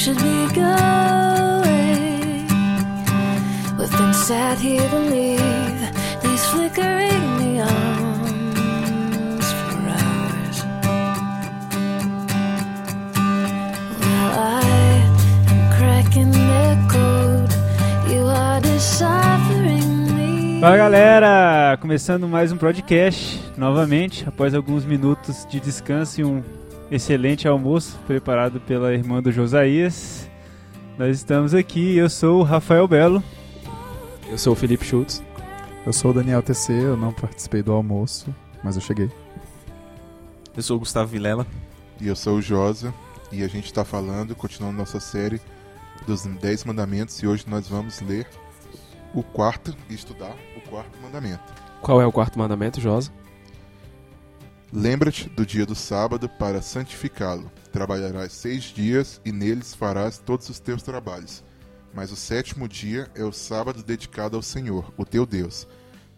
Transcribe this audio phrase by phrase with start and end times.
[0.00, 1.68] should be going.
[3.76, 4.80] We've been sat here
[5.10, 5.92] leave
[6.22, 7.66] these flickering neons
[9.60, 10.64] for hours.
[14.32, 14.64] I
[15.04, 15.14] am
[15.76, 16.32] cracking
[16.88, 17.52] code.
[18.10, 20.60] You are deciphering me.
[20.62, 26.42] Fala galera, começando mais um podcast novamente, após alguns minutos de descanso e um
[26.90, 30.28] excelente almoço preparado pela irmã do Josias.
[30.98, 33.22] Nós estamos aqui, eu sou o Rafael Belo.
[34.28, 35.22] Eu sou o Felipe Schultz.
[35.86, 39.10] Eu sou o Daniel TC, eu não participei do almoço, mas eu cheguei.
[40.56, 41.46] Eu sou o Gustavo Vilela.
[42.00, 42.92] E eu sou o Josa,
[43.32, 45.40] e a gente está falando, continuando nossa série
[46.06, 48.26] dos Dez Mandamentos, e hoje nós vamos ler
[49.14, 51.42] o quarto e estudar o quarto mandamento.
[51.80, 53.10] Qual é o quarto mandamento, Josa?
[54.72, 57.50] Lembra-te do dia do sábado para santificá-lo.
[57.72, 61.42] Trabalharás seis dias e neles farás todos os teus trabalhos.
[61.92, 65.66] Mas o sétimo dia é o sábado dedicado ao Senhor, o teu Deus.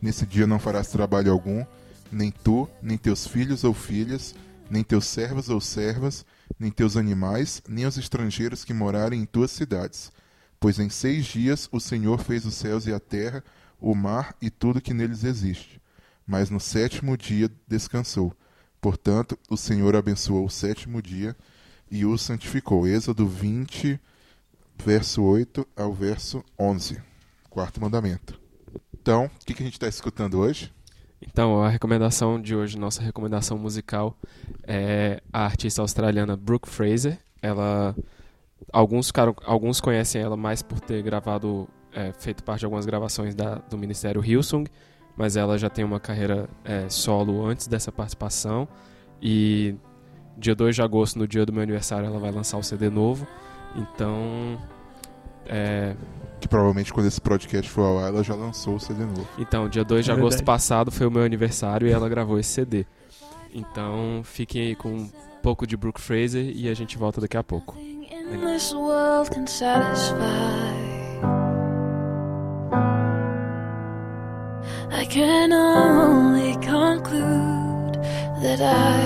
[0.03, 1.65] Nesse dia não farás trabalho algum,
[2.11, 4.35] nem tu, nem teus filhos ou filhas,
[4.69, 6.27] nem teus servos ou servas,
[6.59, 10.13] nem teus animais, nem os estrangeiros que morarem em tuas cidades.
[10.61, 13.43] Pois em seis dias o Senhor fez os céus e a terra,
[13.81, 15.82] o mar e tudo que neles existe.
[16.27, 18.33] Mas no sétimo dia descansou.
[18.81, 21.37] Portanto, o Senhor abençoou o sétimo dia
[21.91, 22.87] e o santificou.
[22.87, 24.01] Êxodo 20,
[24.85, 27.01] verso 8 ao verso 11.
[27.51, 28.41] Quarto mandamento.
[28.95, 30.73] Então, o que, que a gente está escutando hoje?
[31.21, 34.17] Então, a recomendação de hoje, nossa recomendação musical,
[34.65, 37.19] é a artista australiana Brooke Fraser.
[37.41, 37.95] Ela,
[38.73, 39.13] alguns,
[39.45, 43.79] alguns conhecem ela mais por ter gravado, é, feito parte de algumas gravações da- do
[43.79, 44.69] Ministério Hillsong,
[45.17, 48.67] mas ela já tem uma carreira é, solo antes dessa participação.
[49.21, 49.75] E
[50.37, 53.27] dia 2 de agosto, no dia do meu aniversário, ela vai lançar o CD novo.
[53.77, 54.59] Então,
[55.47, 55.95] é,
[56.41, 59.29] Que provavelmente quando esse podcast for ao ar, ela já lançou o CD novo.
[59.39, 60.45] Então, dia 2 de É agosto verdade.
[60.45, 62.87] passado foi o meu aniversário e ela gravou esse CD.
[63.55, 65.11] Então, fiquem aí com um
[65.43, 67.77] pouco de Brooke Fraser e a gente volta daqui a pouco.
[68.73, 69.47] Nothing
[75.13, 75.53] can.
[75.53, 77.95] Only conclude
[78.43, 78.97] that I,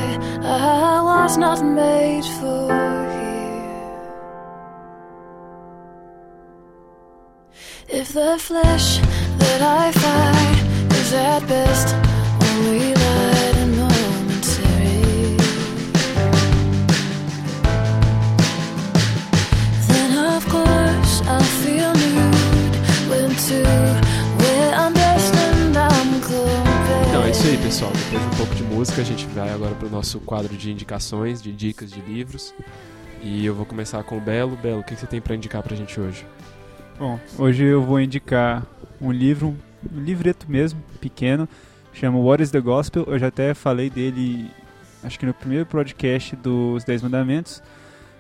[0.43, 2.69] I was not made for
[3.17, 3.67] here.
[8.01, 8.99] If the flesh
[9.43, 10.59] that I fight
[11.01, 11.89] is at best
[12.49, 12.96] only
[27.47, 27.93] isso aí, pessoal.
[27.93, 31.41] Depois de um pouco de música, a gente vai agora pro nosso quadro de indicações,
[31.41, 32.53] de dicas de livros.
[33.23, 34.57] E eu vou começar com o Belo.
[34.57, 36.27] Belo, o que você tem pra indicar pra gente hoje?
[36.99, 38.67] Bom, hoje eu vou indicar
[39.01, 39.55] um livro,
[39.95, 41.49] um livreto mesmo, pequeno,
[41.93, 43.05] chama What is the Gospel.
[43.07, 44.51] Eu já até falei dele,
[45.05, 47.63] acho que no primeiro podcast dos Dez Mandamentos,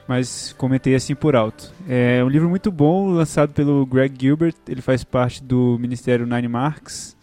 [0.06, 1.72] mas comentei assim por alto.
[1.88, 6.46] É um livro muito bom, lançado pelo Greg Gilbert, ele faz parte do Ministério Nine
[6.46, 7.16] Marks.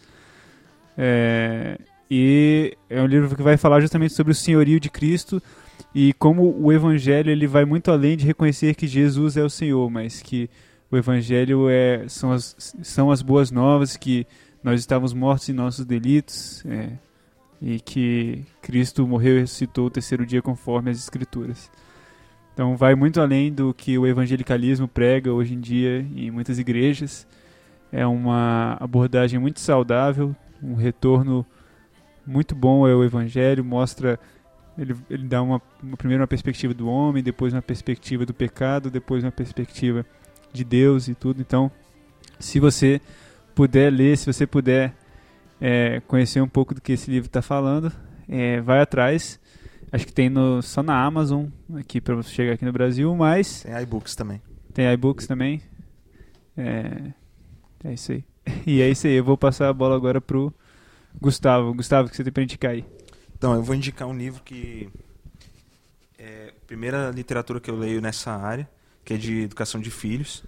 [0.98, 1.80] É,
[2.16, 5.42] e é um livro que vai falar justamente sobre o senhorio de Cristo
[5.96, 9.90] e como o evangelho ele vai muito além de reconhecer que Jesus é o Senhor,
[9.90, 10.48] mas que
[10.92, 14.28] o Evangelho é, são, as, são as boas novas que
[14.64, 16.92] nós estávamos mortos em nossos delitos é,
[17.60, 21.72] e que Cristo morreu e ressuscitou o terceiro dia conforme as Escrituras.
[22.54, 27.26] Então vai muito além do que o evangelicalismo prega hoje em dia em muitas igrejas.
[27.92, 31.44] É uma abordagem muito saudável, um retorno
[32.26, 34.20] muito bom ao Evangelho, mostra
[34.78, 38.90] ele, ele dá uma, uma primeiro uma perspectiva do homem, depois uma perspectiva do pecado,
[38.90, 40.06] depois uma perspectiva
[40.52, 41.42] de Deus e tudo.
[41.42, 41.72] Então,
[42.40, 43.00] se você
[43.54, 44.94] puder ler, se você puder
[45.62, 47.92] é, conhecer um pouco do que esse livro está falando,
[48.28, 49.40] é, vai atrás.
[49.92, 51.46] Acho que tem no, só na Amazon
[51.76, 54.42] aqui para você chegar aqui no Brasil, mas Tem iBooks também.
[54.74, 55.62] tem iBooks também.
[56.58, 57.12] É,
[57.84, 58.24] é isso aí.
[58.66, 59.14] E é isso aí.
[59.14, 60.54] Eu vou passar a bola agora pro
[61.22, 61.74] Gustavo.
[61.74, 62.86] Gustavo, que você tem para indicar aí?
[63.36, 64.90] Então, eu vou indicar um livro que
[66.18, 68.70] é a primeira literatura que eu leio nessa área,
[69.04, 70.44] que é de educação de filhos.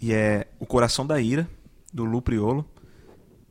[0.00, 1.48] E é O Coração da Ira,
[1.92, 2.64] do Lu Priolo.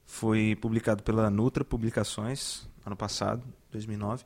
[0.05, 4.23] Foi publicado pela Nutra Publicações, ano passado, 2009.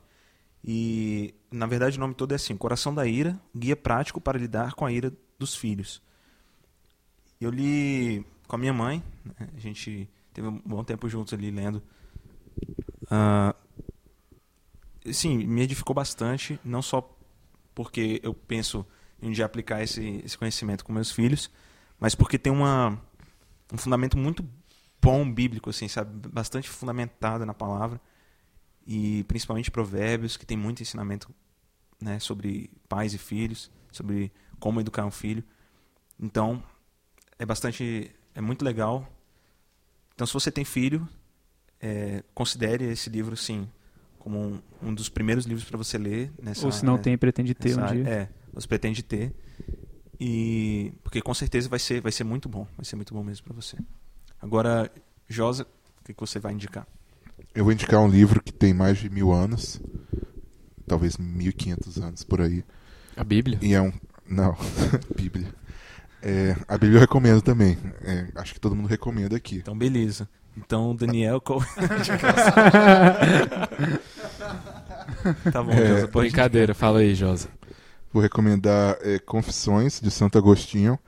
[0.64, 4.74] E, na verdade, o nome todo é assim: Coração da Ira, Guia Prático para Lidar
[4.74, 6.00] com a Ira dos Filhos.
[7.40, 9.48] Eu li com a minha mãe, né?
[9.56, 11.82] a gente teve um bom tempo juntos ali lendo.
[13.10, 13.54] Ah,
[15.12, 17.16] sim, me edificou bastante, não só
[17.74, 18.86] porque eu penso
[19.22, 21.48] e um dia aplicar esse, esse conhecimento com meus filhos,
[21.98, 23.00] mas porque tem uma,
[23.72, 24.44] um fundamento muito
[25.00, 26.28] bom bíblico, assim, sabe?
[26.28, 28.00] Bastante fundamentado na palavra
[28.84, 31.32] e principalmente provérbios, que tem muito ensinamento
[32.00, 35.44] né, sobre pais e filhos, sobre como educar um filho.
[36.18, 36.62] Então,
[37.38, 39.08] é bastante, é muito legal.
[40.14, 41.08] Então, se você tem filho,
[41.80, 43.68] é, considere esse livro, sim,
[44.18, 46.30] como um, um dos primeiros livros para você ler.
[46.40, 48.04] Nessa, Ou se não né, tem, pretende ter um nessa dia.
[48.04, 48.14] área.
[48.14, 49.34] É, você pretende ter.
[50.20, 53.44] E porque com certeza vai ser, vai ser muito bom, vai ser muito bom mesmo
[53.44, 53.76] para você.
[54.40, 54.90] Agora,
[55.28, 56.86] Josa, o que, que você vai indicar?
[57.52, 59.80] Eu vou indicar um livro que tem mais de mil anos,
[60.86, 62.64] talvez 1500 anos por aí.
[63.16, 63.58] A Bíblia?
[63.60, 63.92] E é um.
[64.24, 64.56] Não,
[65.16, 65.52] Bíblia.
[66.22, 67.76] É, a Bíblia eu recomendo também.
[68.04, 69.56] É, acho que todo mundo recomenda aqui.
[69.56, 70.28] Então, beleza.
[70.56, 71.60] Então, Daniel, qual...
[75.52, 77.48] tá bom, É, Josa, pode Brincadeira, fala aí, Josa.
[78.12, 80.98] Vou recomendar é, Confissões de Santo Agostinho.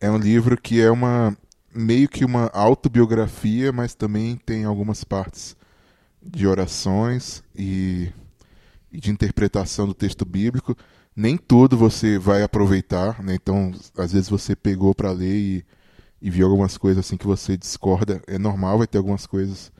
[0.00, 1.36] É um livro que é uma
[1.74, 5.56] meio que uma autobiografia, mas também tem algumas partes
[6.22, 8.12] de orações e,
[8.92, 10.76] e de interpretação do texto bíblico.
[11.14, 13.34] Nem tudo você vai aproveitar, né?
[13.34, 15.66] Então, às vezes você pegou para ler e,
[16.20, 18.22] e viu algumas coisas assim que você discorda.
[18.26, 19.70] É normal, vai ter algumas coisas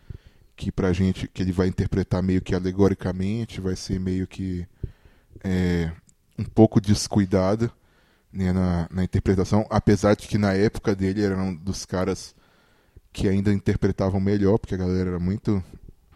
[0.57, 4.67] que pra gente que ele vai interpretar meio que alegoricamente, vai ser meio que
[5.43, 5.91] é,
[6.39, 7.73] um pouco descuidado
[8.33, 12.35] né, na, na interpretação, apesar de que na época dele era um dos caras
[13.13, 15.63] que ainda interpretavam melhor, porque a galera era muito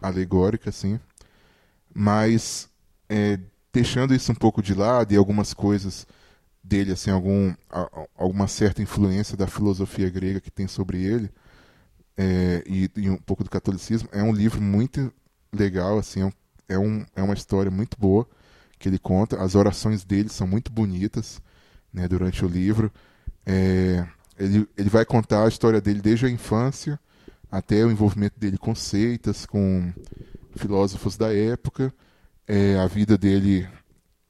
[0.01, 0.99] alegórica, assim.
[1.93, 2.69] Mas
[3.09, 3.39] é,
[3.77, 6.07] deixando isso um pouco de lado e algumas coisas
[6.63, 7.53] dele, assim, algum,
[8.17, 11.29] alguma certa influência da filosofia grega que tem sobre ele,
[12.17, 15.13] é, e, e um pouco do catolicismo, é um livro muito
[15.53, 18.27] legal, assim, é, é, um, é uma história muito boa
[18.79, 19.39] que ele conta.
[19.39, 21.39] As orações dele são muito bonitas
[21.93, 22.91] né, durante o livro.
[23.45, 24.07] É,
[24.39, 26.99] ele, ele vai contar a história dele desde a infância
[27.51, 29.93] até o envolvimento dele com seitas, com
[30.55, 31.93] filósofos da época,
[32.47, 33.67] é, a vida dele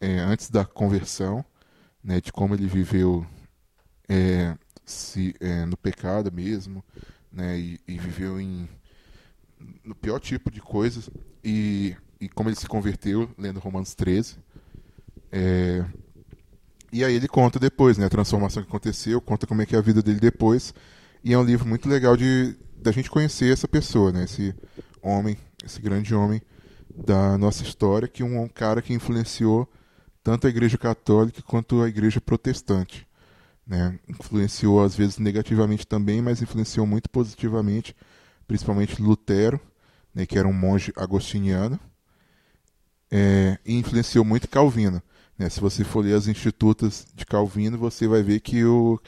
[0.01, 1.45] é, antes da conversão,
[2.03, 3.25] né, de como ele viveu
[4.09, 6.83] é, se, é, no pecado mesmo,
[7.31, 8.67] né, e, e viveu em
[9.83, 11.09] no pior tipo de coisas
[11.43, 14.37] e, e como ele se converteu lendo Romanos 13.
[15.31, 15.83] É,
[16.91, 19.79] e aí ele conta depois, né, a transformação que aconteceu, conta como é que é
[19.79, 20.73] a vida dele depois.
[21.23, 24.53] E é um livro muito legal de da gente conhecer essa pessoa, né, esse
[25.01, 26.41] homem, esse grande homem
[26.95, 29.67] da nossa história, que um cara que influenciou
[30.23, 33.07] tanto a Igreja Católica quanto a Igreja Protestante.
[33.65, 33.99] Né?
[34.07, 37.95] Influenciou às vezes negativamente também, mas influenciou muito positivamente,
[38.47, 39.59] principalmente Lutero,
[40.13, 41.79] né, que era um monge agostiniano,
[43.11, 45.01] é, e influenciou muito Calvino.
[45.37, 45.49] Né?
[45.49, 48.99] Se você for ler as institutas de Calvino, você vai ver que o,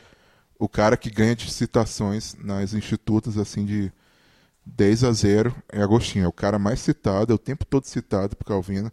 [0.58, 3.92] o cara que ganha de citações nas institutas assim de
[4.76, 6.26] 10 a 0 é Agostinho.
[6.26, 8.92] É o cara mais citado, é o tempo todo citado por Calvino.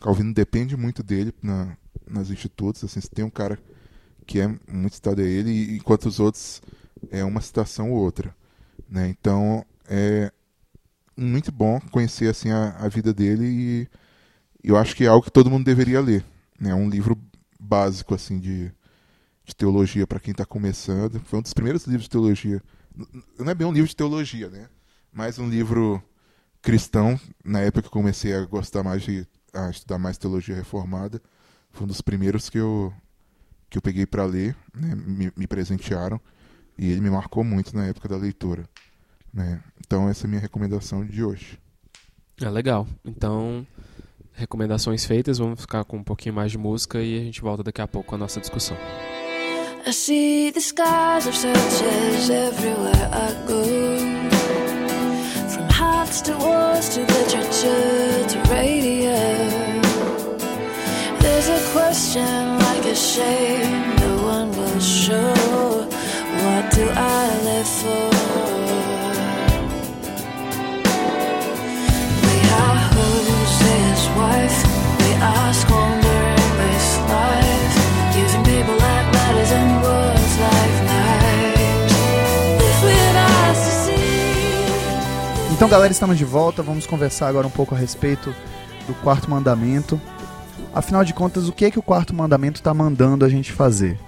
[0.00, 1.76] Calvino depende muito dele na,
[2.06, 2.84] nas institutas.
[2.84, 3.58] Assim, se tem um cara
[4.26, 6.62] que é muito citado é ele, enquanto os outros
[7.10, 8.34] é uma citação ou outra.
[8.88, 9.08] Né?
[9.08, 10.32] Então é
[11.16, 13.88] muito bom conhecer assim a, a vida dele e
[14.62, 16.24] eu acho que é algo que todo mundo deveria ler.
[16.60, 16.70] né?
[16.70, 17.18] É um livro
[17.58, 18.72] básico assim de,
[19.44, 21.20] de teologia para quem está começando.
[21.20, 22.62] Foi um dos primeiros livros de teologia.
[23.38, 24.68] Não é bem um livro de teologia, né?
[25.12, 26.02] Mas um livro
[26.62, 27.18] cristão.
[27.44, 31.20] Na época que eu comecei a gostar mais de a estudar mais teologia reformada,
[31.70, 32.92] foi um dos primeiros que eu
[33.70, 34.94] que eu peguei para ler, né?
[34.94, 36.18] me, me presentearam
[36.78, 38.64] e ele me marcou muito na época da leitura.
[39.32, 39.62] Né?
[39.80, 41.58] Então essa é a minha recomendação de hoje.
[42.40, 42.86] É legal.
[43.04, 43.66] Então,
[44.32, 47.82] recomendações feitas, vamos ficar com um pouquinho mais de música e a gente volta daqui
[47.82, 48.76] a pouco com a nossa discussão.
[49.86, 51.36] I see the skies of
[52.30, 54.67] everywhere I go.
[56.08, 59.12] Hearts to wars to literature to radio.
[61.20, 65.86] There's a question like a shame no one will show.
[66.44, 68.47] What do I live for?
[85.58, 86.62] Então, galera, estamos de volta.
[86.62, 88.32] Vamos conversar agora um pouco a respeito
[88.86, 90.00] do quarto mandamento.
[90.72, 93.98] Afinal de contas, o que é que o quarto mandamento está mandando a gente fazer?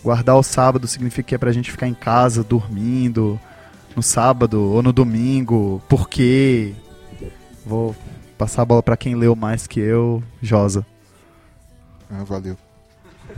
[0.00, 3.36] Guardar o sábado significa que é pra gente ficar em casa dormindo
[3.96, 5.82] no sábado ou no domingo.
[5.88, 6.72] Por quê?
[7.64, 7.92] Vou
[8.38, 10.86] passar a bola pra quem leu mais que eu, Josa.
[12.08, 12.56] Ah, valeu.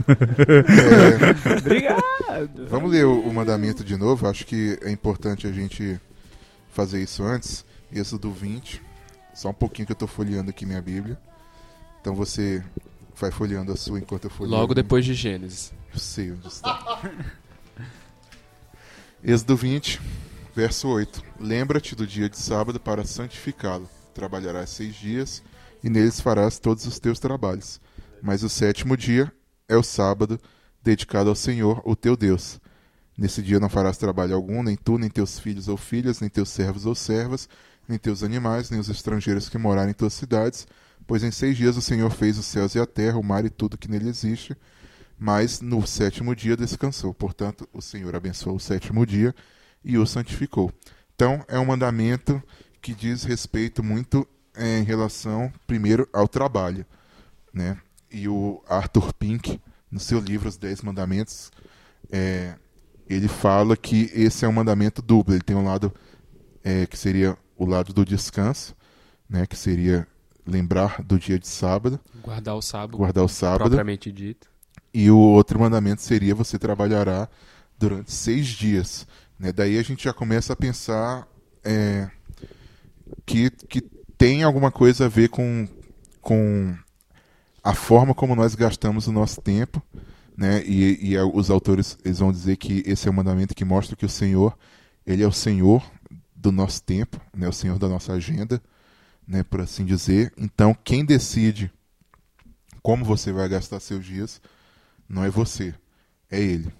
[0.07, 2.67] É, Obrigado.
[2.69, 4.27] vamos ler o, o mandamento de novo.
[4.27, 5.99] Acho que é importante a gente
[6.69, 7.65] fazer isso antes.
[7.91, 8.81] Êxodo 20.
[9.33, 11.19] Só um pouquinho que eu tô folheando aqui minha Bíblia.
[12.01, 12.63] Então você
[13.15, 14.57] vai folheando a sua enquanto eu folheio.
[14.57, 15.73] Logo depois de Gênesis.
[15.93, 17.01] Eu sei onde está.
[19.23, 19.99] Êxodo 20,
[20.55, 21.21] verso 8.
[21.39, 23.89] Lembra-te do dia de sábado para santificá-lo.
[24.13, 25.43] Trabalharás seis dias
[25.83, 27.81] e neles farás todos os teus trabalhos.
[28.21, 29.31] Mas o sétimo dia
[29.67, 30.39] é o sábado,
[30.81, 32.59] dedicado ao Senhor, o teu Deus.
[33.19, 36.47] Nesse dia não farás trabalho algum, nem tu, nem teus filhos ou filhas, nem teus
[36.47, 37.49] servos ou servas,
[37.85, 40.65] nem teus animais, nem os estrangeiros que morarem em tuas cidades,
[41.05, 43.49] pois em seis dias o Senhor fez os céus e a terra, o mar e
[43.49, 44.55] tudo que nele existe,
[45.17, 47.13] mas no sétimo dia descansou.
[47.13, 49.35] Portanto, o Senhor abençoou o sétimo dia
[49.83, 50.71] e o santificou.
[51.13, 52.41] Então, é um mandamento
[52.81, 56.85] que diz respeito muito eh, em relação, primeiro, ao trabalho.
[57.53, 57.77] Né?
[58.09, 59.59] E o Arthur Pink,
[59.91, 61.51] no seu livro Os Dez Mandamentos,
[62.09, 62.55] eh,
[63.09, 65.33] ele fala que esse é um mandamento duplo.
[65.33, 65.93] Ele tem um lado
[66.63, 68.75] eh, que seria o lado do descanso,
[69.29, 69.45] né?
[69.45, 70.07] que seria
[70.45, 73.69] lembrar do dia de sábado, Guardar o sábado, guardar o sábado.
[73.69, 74.49] propriamente dito.
[74.93, 77.29] E o outro mandamento seria você trabalhará
[77.77, 79.07] durante seis dias.
[79.37, 79.51] Né?
[79.51, 81.27] Daí a gente já começa a pensar
[81.63, 82.09] é,
[83.25, 83.81] que, que
[84.17, 85.67] tem alguma coisa a ver com,
[86.21, 86.75] com
[87.63, 89.81] a forma como nós gastamos o nosso tempo.
[90.39, 90.63] Né?
[90.65, 94.05] E, e os autores eles vão dizer que esse é o mandamento que mostra que
[94.05, 94.57] o Senhor
[95.05, 95.83] ele é o Senhor
[96.33, 97.45] do nosso tempo, né?
[97.45, 98.61] o Senhor da nossa agenda,
[99.27, 99.43] né?
[99.43, 100.31] por assim dizer.
[100.37, 101.69] Então, quem decide
[102.81, 104.41] como você vai gastar seus dias
[105.09, 105.75] não é você,
[106.31, 106.71] é ele.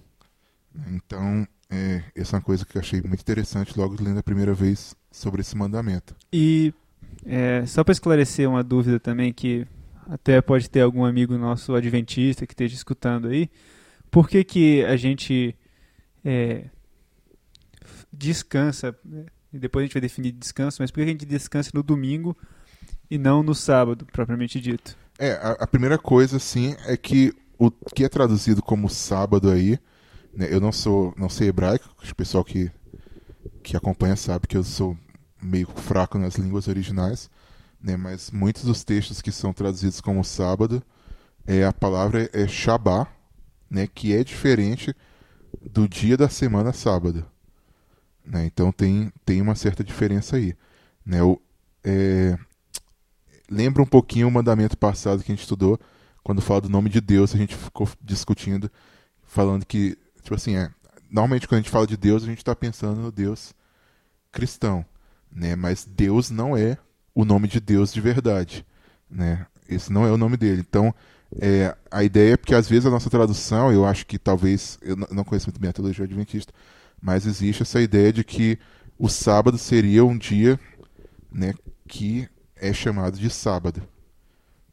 [0.88, 4.54] Então, é, essa é uma coisa que eu achei muito interessante logo lendo a primeira
[4.54, 6.16] vez sobre esse mandamento.
[6.32, 6.74] E
[7.26, 9.68] é, só para esclarecer uma dúvida também que
[10.10, 13.50] até pode ter algum amigo nosso adventista que esteja escutando aí,
[14.10, 15.56] por que que a gente
[16.26, 16.66] é,
[18.12, 19.26] descansa, né?
[19.54, 22.36] depois a gente vai definir descanso, mas por que a gente descansa no domingo
[23.10, 24.98] e não no sábado, propriamente dito?
[25.20, 29.78] É, a, a primeira coisa, assim, é que o que é traduzido como sábado aí,
[30.34, 32.72] né, eu não sou, não sei hebraico, o pessoal que,
[33.62, 34.98] que acompanha sabe que eu sou
[35.42, 37.30] meio fraco nas línguas originais,
[37.82, 40.84] né, mas muitos dos textos que são traduzidos como sábado,
[41.48, 43.08] é, a palavra é Shabá,
[43.70, 44.96] né, que é diferente
[45.62, 47.26] do dia da semana sábado.
[48.26, 50.56] Né, então tem, tem uma certa diferença aí.
[51.06, 51.42] Né, o,
[51.84, 52.38] é,
[53.50, 55.80] lembra um pouquinho o mandamento passado que a gente estudou,
[56.24, 58.70] quando fala do nome de Deus, a gente ficou discutindo,
[59.24, 60.70] falando que, tipo assim, é,
[61.10, 63.54] normalmente quando a gente fala de Deus, a gente está pensando no Deus
[64.32, 64.86] cristão,
[65.32, 65.56] né?
[65.56, 66.78] Mas Deus não é
[67.22, 68.66] o nome de Deus de verdade,
[69.10, 69.46] né?
[69.68, 70.64] Esse não é o nome dele.
[70.68, 70.94] Então,
[71.40, 74.96] é, a ideia é porque às vezes a nossa tradução, eu acho que talvez, eu
[74.96, 76.54] não conheço muito bem a teologia adventista,
[77.02, 78.58] mas existe essa ideia de que
[78.98, 80.60] o sábado seria um dia,
[81.32, 81.54] né,
[81.88, 83.82] que é chamado de sábado,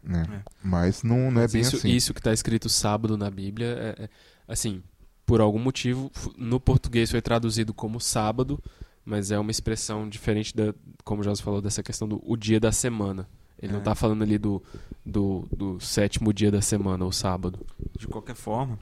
[0.02, 0.24] né?
[0.32, 0.40] É.
[0.62, 1.88] Mas não, não é Mas bem isso, assim.
[1.90, 3.66] isso que está escrito sábado na Bíblia,
[3.98, 4.08] é, é-
[4.48, 4.82] assim,
[5.24, 8.62] por algum motivo, no português foi traduzido como sábado,
[9.06, 12.60] mas é uma expressão diferente da, como já se falou, dessa questão do o dia
[12.60, 13.28] da semana.
[13.58, 13.82] Ele não É.
[13.82, 14.62] está falando ali do,
[15.04, 17.64] do, do sétimo dia da semana, o sábado.
[17.98, 18.78] De qualquer forma,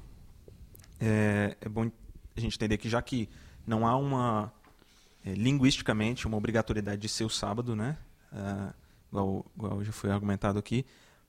[0.98, 1.90] é, é bom
[2.36, 3.28] a gente entender que já que
[3.66, 4.52] não há uma
[5.24, 7.96] é, linguisticamente uma obrigatoriedade de ser o sábado, né?
[8.32, 8.72] Ah,
[9.10, 10.84] igual, igual já foi argumentado aqui,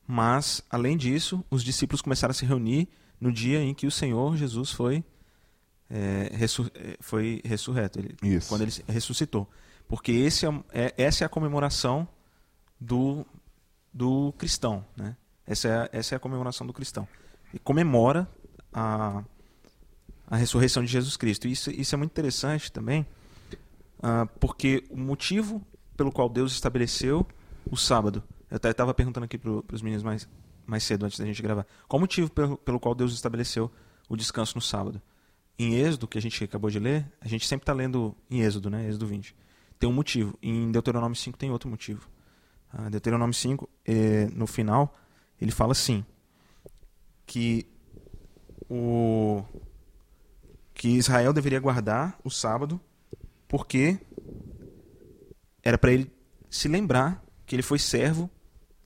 [0.07, 2.87] mas além disso, os discípulos começaram a se reunir
[3.21, 5.03] no dia em que o Senhor Jesus foi
[5.89, 8.49] é, é, foi ressurreto, ele, Isso.
[8.49, 9.47] quando ele ressuscitou,
[9.87, 12.07] porque esse é, é- essa é a comemoração
[12.79, 13.25] do
[13.93, 15.15] do cristão, né?
[15.47, 17.07] Essa é, a- essa é a comemoração do cristão.
[17.53, 18.27] E comemora
[18.73, 19.23] a,
[20.27, 21.47] a ressurreição de Jesus Cristo.
[21.47, 23.05] Isso, isso é muito interessante também,
[24.03, 25.61] ah, porque o motivo
[25.95, 27.25] pelo qual Deus estabeleceu
[27.71, 28.21] o sábado.
[28.51, 30.27] Eu até estava perguntando aqui para os meninos mais,
[30.67, 31.65] mais cedo, antes da gente gravar.
[31.87, 33.71] Qual o motivo pelo, pelo qual Deus estabeleceu
[34.09, 35.01] o descanso no sábado?
[35.57, 38.69] Em Êxodo, que a gente acabou de ler, a gente sempre está lendo em Êxodo,
[38.69, 38.87] né?
[38.87, 39.35] Êxodo 20.
[39.79, 40.37] Tem um motivo.
[40.41, 42.09] Em Deuteronômio 5 tem outro motivo.
[42.71, 44.93] Ah, Deuteronômio 5, eh, no final,
[45.39, 46.05] ele fala assim:
[47.25, 47.65] que
[48.69, 49.43] o
[50.73, 52.79] que Israel deveria guardar o sábado
[53.47, 53.99] porque
[55.63, 56.11] era para ele
[56.49, 58.29] se lembrar que ele foi servo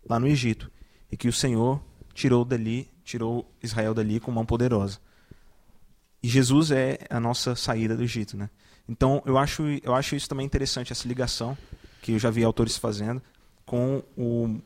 [0.07, 0.71] lá no Egito
[1.11, 1.81] e que o Senhor
[2.13, 4.99] tirou dali, tirou Israel dali com mão poderosa.
[6.21, 8.49] E Jesus é a nossa saída do Egito, né?
[8.87, 11.57] Então, eu acho, eu acho isso também interessante essa ligação
[12.01, 13.21] que eu já vi autores fazendo
[13.65, 14.59] com o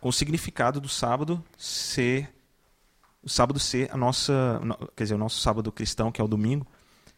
[0.00, 2.28] com o significado do sábado ser
[3.22, 6.26] o sábado ser a nossa, no- quer dizer, o nosso sábado cristão, que é o
[6.28, 6.66] domingo,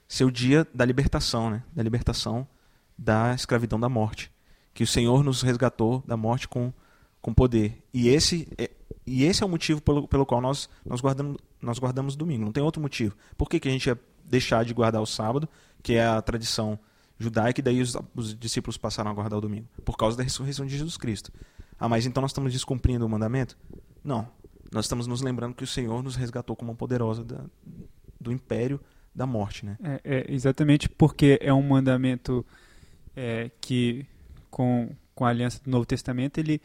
[0.06, 1.62] ser o dia da libertação, né?
[1.72, 2.46] Da libertação
[2.98, 4.30] da escravidão da morte,
[4.74, 6.72] que o Senhor nos resgatou da morte com
[7.22, 7.82] com poder.
[7.94, 8.70] E esse é,
[9.06, 12.44] e esse é o motivo pelo, pelo qual nós nós guardamos nós guardamos domingo.
[12.44, 13.16] Não tem outro motivo.
[13.36, 15.48] Por que, que a gente ia deixar de guardar o sábado,
[15.82, 16.78] que é a tradição
[17.18, 19.66] judaica, e daí os, os discípulos passaram a guardar o domingo?
[19.84, 21.32] Por causa da ressurreição de Jesus Cristo.
[21.78, 23.56] Ah, mas então nós estamos descumprindo o mandamento?
[24.02, 24.28] Não.
[24.70, 27.44] Nós estamos nos lembrando que o Senhor nos resgatou como poderosa da,
[28.20, 28.80] do império
[29.14, 29.76] da morte, né?
[29.82, 32.44] É, é exatamente porque é um mandamento
[33.14, 34.04] é, que,
[34.50, 36.60] com, com a aliança do Novo Testamento, ele,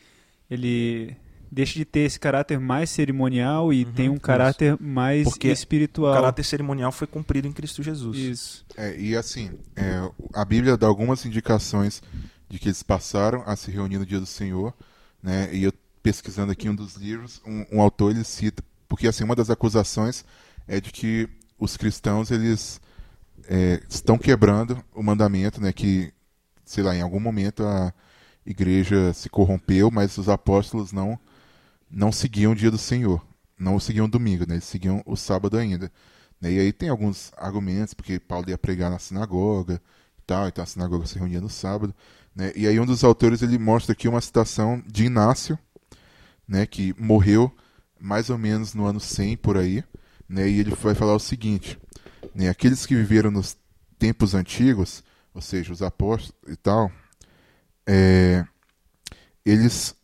[0.50, 1.16] ele
[1.52, 4.22] deixa de ter esse caráter mais cerimonial e Uhum, tem um isso.
[4.22, 6.12] caráter mais Porque espiritual.
[6.14, 8.18] O caráter cerimonial foi cumprido em Cristo Jesus.
[8.18, 8.66] Isso.
[8.78, 12.02] É, e assim, é, a Bíblia dá algumas indicações
[12.50, 14.74] de que eles passaram a se reunir no dia do Senhor,
[15.22, 15.50] né?
[15.54, 19.36] E eu pesquisando aqui um dos livros, um, um autor ele cita, porque assim uma
[19.36, 20.24] das acusações
[20.68, 21.28] é de que
[21.60, 22.80] os cristãos eles
[23.48, 25.74] é, estão quebrando o mandamento, né?
[25.74, 26.12] Que
[26.64, 27.94] sei lá, em algum momento a
[28.46, 31.20] igreja se corrompeu, mas os apóstolos não
[31.90, 33.26] não seguiam o dia do Senhor,
[33.58, 34.56] não seguiam o domingo, né?
[34.56, 35.92] Eles seguiam o sábado ainda.
[36.42, 36.52] né?
[36.54, 39.82] E aí tem alguns argumentos, porque Paulo ia pregar na sinagoga
[40.18, 41.94] e tal, então a sinagoga se reunia no sábado.
[42.36, 42.52] Né?
[42.56, 45.58] E aí um dos autores ele mostra aqui uma citação de Inácio,
[46.48, 47.54] né, que morreu
[48.00, 49.84] mais ou menos no ano 100 por aí,
[50.28, 51.78] né, e ele vai falar o seguinte,
[52.34, 53.58] né, aqueles que viveram nos
[54.00, 55.04] tempos antigos,
[55.34, 56.92] ou seja, os apóstolos e tal,
[57.86, 58.46] é,
[59.46, 59.96] eles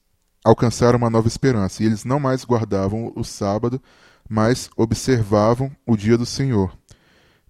[0.46, 3.82] alcançaram uma nova esperança, e eles não mais guardavam o sábado,
[4.30, 6.78] mas observavam o dia do Senhor,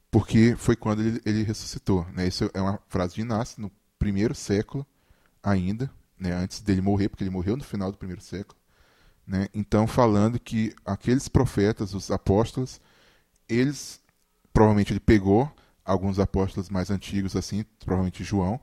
[0.10, 2.06] porque foi quando ele, ele ressuscitou.
[2.14, 2.26] Né?
[2.28, 4.88] Isso é uma frase de Inácio, no primeiro século
[5.44, 6.32] ainda, né?
[6.32, 8.58] antes dele morrer, porque ele morreu no final do primeiro século.
[9.28, 9.50] Né?
[9.54, 12.80] Então, falando que aqueles profetas, os apóstolos,
[13.50, 14.00] eles,
[14.54, 15.52] provavelmente ele pegou
[15.84, 18.58] alguns apóstolos mais antigos, assim, provavelmente João,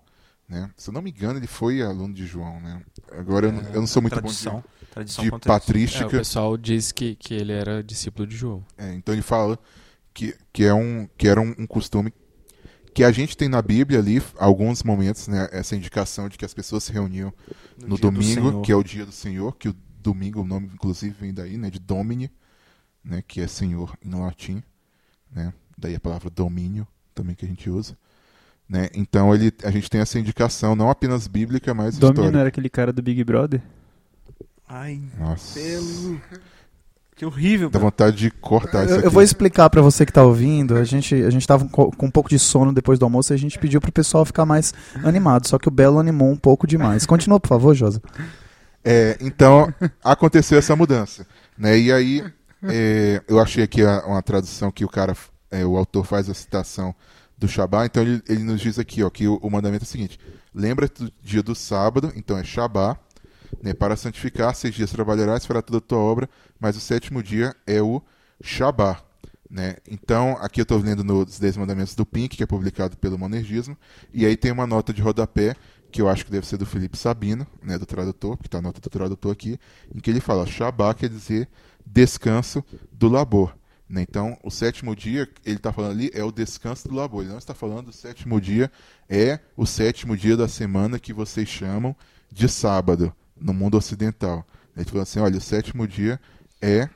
[0.52, 0.70] né?
[0.76, 2.82] Se eu não me engano, ele foi aluno de João, né?
[3.12, 5.50] Agora eu, não, eu não sou muito tradição, bom tradição de, de conta isso.
[5.50, 6.08] É, o patrística.
[6.10, 8.62] pessoal diz que, que ele era discípulo de João.
[8.76, 9.58] É, então ele fala
[10.12, 12.12] que, que, é um, que era um, um costume
[12.92, 16.52] que a gente tem na Bíblia ali, alguns momentos, né, essa indicação de que as
[16.52, 17.32] pessoas se reuniam
[17.80, 18.62] no, do domingo, Senhor.
[18.62, 21.70] que é o dia do Senhor, que o domingo, o nome inclusive vem daí, né,
[21.70, 22.30] de Domini,
[23.02, 24.62] né, que é Senhor em latim,
[25.34, 27.96] né, daí a palavra domínio também que a gente usa.
[28.68, 28.88] Né?
[28.94, 32.38] Então ele, a gente tem essa indicação, não apenas bíblica, mas Domino histórica.
[32.38, 33.60] era aquele cara do Big Brother?
[34.68, 36.20] Ai, Nossa, pelo...
[37.14, 37.68] Que horrível.
[37.68, 39.06] dá vontade de cortar isso Eu, aqui.
[39.06, 40.74] eu vou explicar pra você que tá ouvindo.
[40.76, 43.34] A gente, a gente tava com, com um pouco de sono depois do almoço e
[43.34, 44.72] a gente pediu pro pessoal ficar mais
[45.04, 45.46] animado.
[45.46, 47.04] Só que o Belo animou um pouco demais.
[47.06, 48.02] Continua, por favor, Josa.
[48.82, 49.72] É, então,
[50.02, 51.26] aconteceu essa mudança.
[51.56, 51.78] Né?
[51.78, 52.24] E aí,
[52.64, 55.14] é, eu achei aqui a- uma tradução que o cara,
[55.50, 56.92] é, o autor faz a citação
[57.42, 57.84] do Shabá.
[57.84, 60.18] Então, ele, ele nos diz aqui ó, que o, o mandamento é o seguinte:
[60.54, 62.98] lembra-te do dia do sábado, então é Shabá,
[63.62, 66.28] né, para santificar, seis dias trabalharás, fará toda a tua obra,
[66.58, 68.02] mas o sétimo dia é o
[68.42, 69.02] Shabá.
[69.50, 69.76] Né?
[69.86, 73.76] Então, aqui eu estou lendo nos Dez Mandamentos do Pink, que é publicado pelo Monergismo,
[74.12, 75.54] e aí tem uma nota de rodapé,
[75.90, 78.62] que eu acho que deve ser do Felipe Sabino, né, do tradutor, porque está a
[78.62, 79.58] nota do tradutor aqui,
[79.94, 81.48] em que ele fala, Shabá quer dizer
[81.84, 83.54] descanso do labor.
[83.92, 84.00] Né?
[84.08, 87.20] Então, o sétimo dia, ele está falando ali, é o descanso do labor.
[87.20, 88.72] Ele não está falando o sétimo dia,
[89.06, 91.94] é o sétimo dia da semana que vocês chamam
[92.32, 94.46] de sábado, no mundo ocidental.
[94.74, 96.18] Ele falou assim, olha, o sétimo dia
[96.62, 96.88] é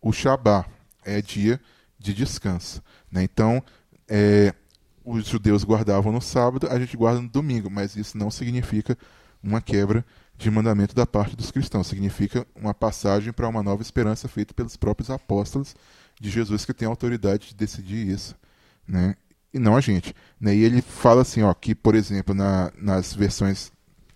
[0.00, 0.64] o Shabá,
[1.04, 1.60] é dia
[1.98, 2.82] de descanso.
[3.10, 3.22] Né?
[3.24, 3.62] Então,
[4.08, 4.54] é,
[5.04, 8.96] os judeus guardavam no sábado, a gente guarda no domingo, mas isso não significa
[9.42, 10.02] uma quebra
[10.38, 14.78] de mandamento da parte dos cristãos, significa uma passagem para uma nova esperança feita pelos
[14.78, 15.76] próprios apóstolos
[16.20, 18.34] de Jesus que tem autoridade de decidir isso,
[18.86, 19.16] né?
[19.52, 20.54] E não a gente, né?
[20.54, 23.72] E ele fala assim, ó, que por exemplo na, nas versões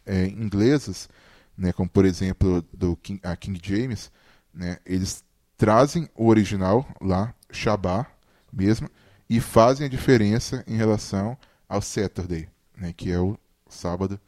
[0.06, 1.08] é, inglesas,
[1.56, 4.10] né, como por exemplo do King, a King James,
[4.54, 5.24] né, eles
[5.56, 8.06] trazem o original lá, Shabá
[8.52, 8.88] mesmo,
[9.28, 11.36] e fazem a diferença em relação
[11.68, 13.36] ao Saturday, né, que é o
[13.68, 14.20] sábado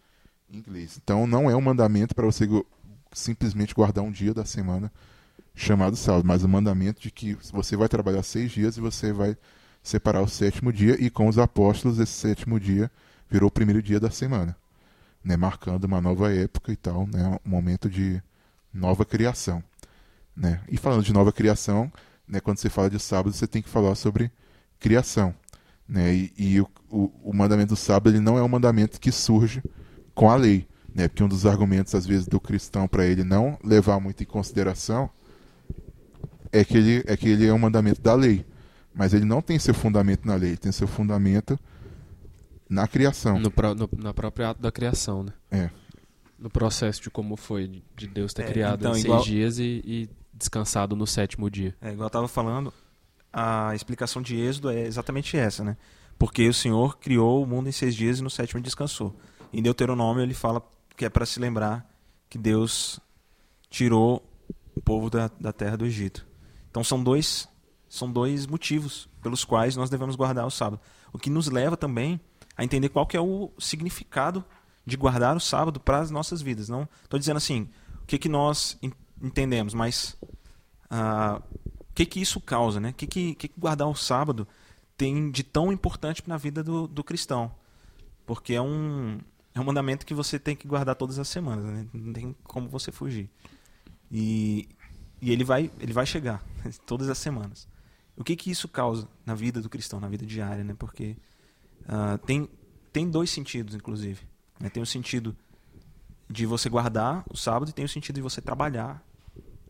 [0.51, 0.99] em inglês.
[1.03, 2.47] Então não é um mandamento para você
[3.13, 4.93] simplesmente guardar um dia da semana
[5.59, 9.37] chamado sábado, mas o mandamento de que você vai trabalhar seis dias e você vai
[9.83, 12.91] separar o sétimo dia e com os apóstolos esse sétimo dia
[13.29, 14.57] virou o primeiro dia da semana,
[15.23, 18.23] né, marcando uma nova época e tal, né, um momento de
[18.73, 19.63] nova criação,
[20.37, 20.61] né.
[20.69, 21.93] E falando de nova criação,
[22.27, 24.31] né, quando você fala de sábado você tem que falar sobre
[24.79, 25.35] criação,
[25.89, 29.11] né, e, e o, o, o mandamento do sábado ele não é um mandamento que
[29.11, 29.63] surge
[30.15, 33.59] com a lei, né, porque um dos argumentos às vezes do cristão para ele não
[33.65, 35.11] levar muito em consideração
[36.53, 38.45] é que ele é que ele é um mandamento da lei,
[38.95, 41.59] mas ele não tem seu fundamento na lei, ele tem seu fundamento
[42.69, 43.39] na criação.
[43.39, 45.33] No, pró- no- na própria ato da criação, né?
[45.51, 45.71] É.
[46.39, 49.23] No processo de como foi de- de Deus ter É, criado então, em seis igual-
[49.25, 51.75] dias e, e descansado no sétimo dia.
[51.81, 52.73] É, igual eu estava falando,
[53.33, 55.77] a explicação de Êxodo é exatamente essa, né?
[56.19, 59.17] Porque o Senhor criou o mundo em seis dias e no sétimo descansou.
[59.53, 60.63] Em Deuteronômio ele fala
[60.97, 61.89] que é para se lembrar
[62.29, 63.01] que Deus
[63.71, 64.23] tirou
[64.77, 66.27] o povo da, da terra do Egito.
[66.79, 67.49] Então são dois,
[67.89, 70.81] são dois motivos pelos quais nós devemos guardar o sábado.
[71.13, 72.21] O que nos leva também
[72.57, 74.45] a entender qual que é o significado
[74.87, 76.69] de guardar o sábado para as nossas vidas.
[76.69, 77.69] Não estou dizendo assim,
[78.01, 80.17] o que, que nós en- entendemos, mas
[80.89, 81.43] ah,
[81.81, 82.91] o que, que isso causa, né?
[82.91, 84.47] O que, que, que que guardar o sábado
[84.97, 87.51] tem de tão importante na vida do, do cristão?
[88.25, 89.19] Porque é um,
[89.53, 91.89] é um mandamento que você tem que guardar todas as semanas, né?
[91.93, 93.29] Não tem como você fugir.
[94.13, 94.69] E,
[95.21, 96.45] e ele, vai, ele vai chegar
[96.87, 97.69] todas as semanas.
[98.17, 100.75] O que, que isso causa na vida do cristão, na vida diária, né?
[100.77, 101.17] Porque
[101.87, 102.49] ah, tem,
[102.93, 104.27] tem dois sentidos, inclusive.
[104.59, 104.69] né?
[104.69, 105.37] Tem o sentido
[106.29, 109.03] de você guardar o sábado e tem o sentido de você trabalhar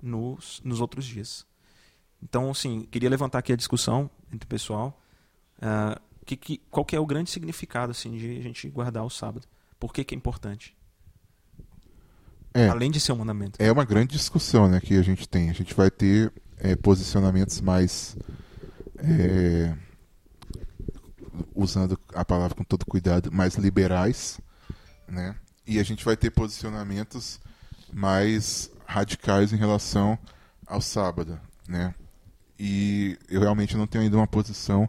[0.03, 1.47] nos, nos outros dias.
[2.23, 5.01] Então, assim, queria levantar aqui a discussão entre o pessoal.
[5.61, 9.09] ah, que, que, qual que é o grande significado assim, de a gente guardar o
[9.09, 9.47] sábado?
[9.81, 10.77] Por que, que é importante?
[12.55, 12.69] É.
[12.69, 13.61] Além de ser um mandamento.
[13.63, 15.51] É uma grande discussão né, que a gente tem.
[15.51, 18.17] A gente vai ter é, posicionamentos mais.
[18.99, 19.75] é,
[21.55, 24.41] usando a palavra com todo cuidado, mais liberais.
[25.07, 25.35] Né?
[25.67, 27.41] E a gente vai ter posicionamentos
[27.93, 30.19] mais radicais em relação
[30.67, 31.39] ao sábado.
[31.69, 31.95] Né?
[32.59, 34.89] E eu realmente não tenho ainda uma posição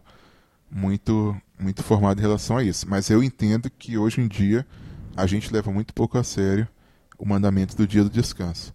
[0.70, 2.88] muito, muito formada em relação a isso.
[2.88, 4.66] Mas eu entendo que hoje em dia
[5.16, 6.66] a gente leva muito pouco a sério
[7.20, 8.74] o mandamento do dia do descanso.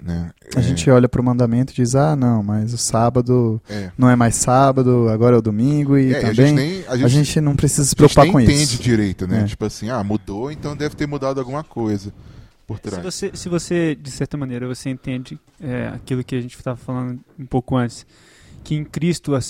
[0.00, 0.30] Né?
[0.54, 4.14] A gente olha pro mandamento e diz, ah, não, mas o sábado é, não é
[4.14, 7.56] mais sábado, agora é o domingo e é, a gente também nem, a gente não
[7.56, 8.82] precisa se a gente preocupar nem com entende isso.
[8.82, 9.42] direito, né?
[9.42, 9.44] É.
[9.44, 12.12] Tipo assim, ah, mudou, então deve ter mudado alguma coisa
[12.66, 13.02] por Se trás.
[13.02, 17.18] você, se você, de certa maneira, você entende é, aquilo que a gente estava falando
[17.38, 18.06] um pouco antes,
[18.62, 19.40] que em Cristo a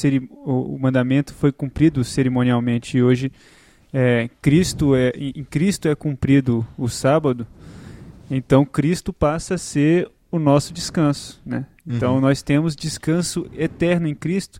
[0.44, 3.32] o, o mandamento foi cumprido cerimonialmente e hoje
[3.92, 7.46] é, Cristo é, em Cristo é cumprido o sábado,
[8.30, 11.66] então Cristo passa a ser o nosso descanso, né?
[11.86, 12.20] Então Uhum.
[12.20, 14.58] nós temos descanso eterno em Cristo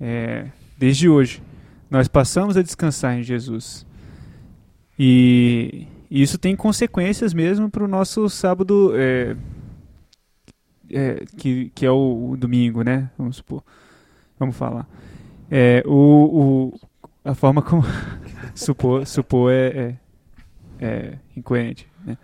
[0.00, 0.46] é,
[0.78, 1.42] desde hoje.
[1.90, 3.86] Nós passamos a descansar em Jesus.
[4.98, 9.36] E isso tem consequências mesmo para o nosso sábado, é,
[10.90, 13.10] é, que, que é o, o domingo, né?
[13.16, 13.62] Vamos supor.
[14.38, 14.86] Vamos falar.
[15.50, 16.80] É, o, o,
[17.24, 17.82] a forma como.
[18.54, 19.96] supor, supor é,
[20.80, 22.16] é, é incoerente, né?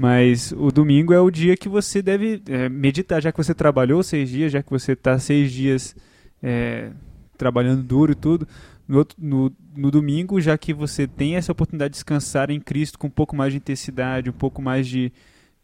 [0.00, 4.00] Mas o domingo é o dia que você deve é, meditar, já que você trabalhou
[4.00, 5.96] seis dias, já que você está seis dias
[6.40, 6.90] é,
[7.36, 8.46] trabalhando duro e tudo.
[8.86, 12.96] No, outro- no, no domingo, já que você tem essa oportunidade de descansar em Cristo
[12.96, 15.12] com um pouco mais de intensidade, um pouco mais de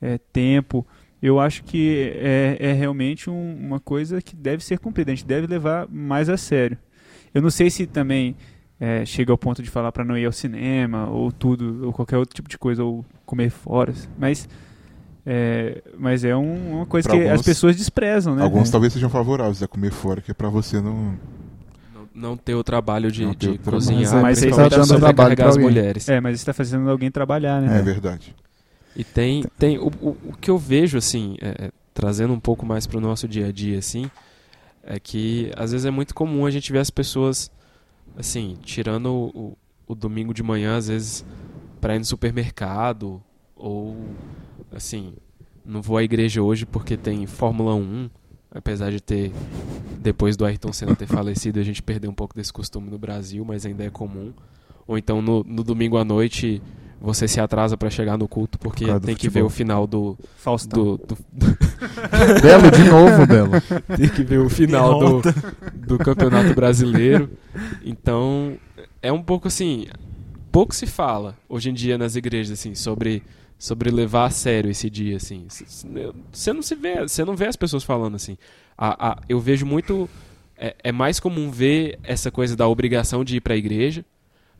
[0.02, 0.84] é, tempo,
[1.22, 5.12] eu acho que é, é realmente um- uma coisa que deve ser cumprida.
[5.12, 6.76] A gente deve levar mais a sério.
[7.32, 8.34] Eu não sei se também
[8.84, 12.18] é, chega ao ponto de falar para não ir ao cinema ou tudo, ou qualquer
[12.18, 14.48] outro tipo de coisa, ou comer fora, mas
[15.26, 18.42] é, mas é um- uma coisa Pra que as alguns- pessoas desprezam, né?
[18.42, 18.72] Alguns É.
[18.72, 21.14] talvez sejam favoráveis a comer fora, que é pra você não.
[21.94, 23.62] Não, não ter o trabalho de, de o trabalho.
[23.70, 26.08] cozinhar, Mas aí principalmente tá dando trabalho pra as mulheres.
[26.08, 27.78] É, mas está fazendo alguém trabalhar, né?
[27.78, 28.34] É, verdade.
[28.94, 32.64] E tem, tem o, o, o que eu vejo, assim, é, é, trazendo um pouco
[32.66, 34.10] mais para o nosso dia a dia, assim,
[34.84, 37.50] é que às vezes é muito comum a gente ver as pessoas,
[38.16, 41.24] assim, tirando o, o, domingo de manhã, às vezes,
[41.80, 43.22] para ir no supermercado,
[43.56, 43.96] ou,
[44.72, 45.14] assim,
[45.64, 48.10] não vou à igreja hoje porque tem Fórmula 1,
[48.50, 49.32] apesar de ter,
[50.00, 53.44] depois do Ayrton Senna ter falecido, a gente perdeu um pouco desse costume no Brasil,
[53.44, 54.32] mas ainda é comum.
[54.86, 56.60] Ou então no, no domingo à noite
[57.00, 59.42] você se atrasa para chegar no culto porque Por tem que futebol.
[59.42, 60.82] ver o final do, Faustão.
[60.96, 61.18] do, do-
[62.42, 63.50] Belo, de novo, Belo.
[63.96, 65.22] tem que ver o final do,
[65.74, 67.30] do campeonato brasileiro.
[67.84, 68.56] Então
[69.02, 69.86] é um pouco assim,
[70.50, 73.22] pouco se fala hoje em dia nas igrejas assim sobre
[73.58, 75.46] sobre levar a sério esse dia assim.
[76.32, 78.36] Você não se vê, você não vê as pessoas falando assim.
[78.76, 80.08] A, a- eu vejo muito
[80.56, 84.04] é, é mais comum ver essa coisa da obrigação de ir para a igreja.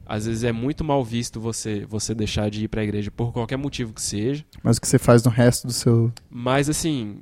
[0.06, 3.32] Às vezes é muito mal visto você você deixar de ir para a igreja por
[3.32, 4.44] qualquer motivo que seja.
[4.62, 6.12] Mas o que você faz no resto do seu.
[6.30, 7.16] Mas assim,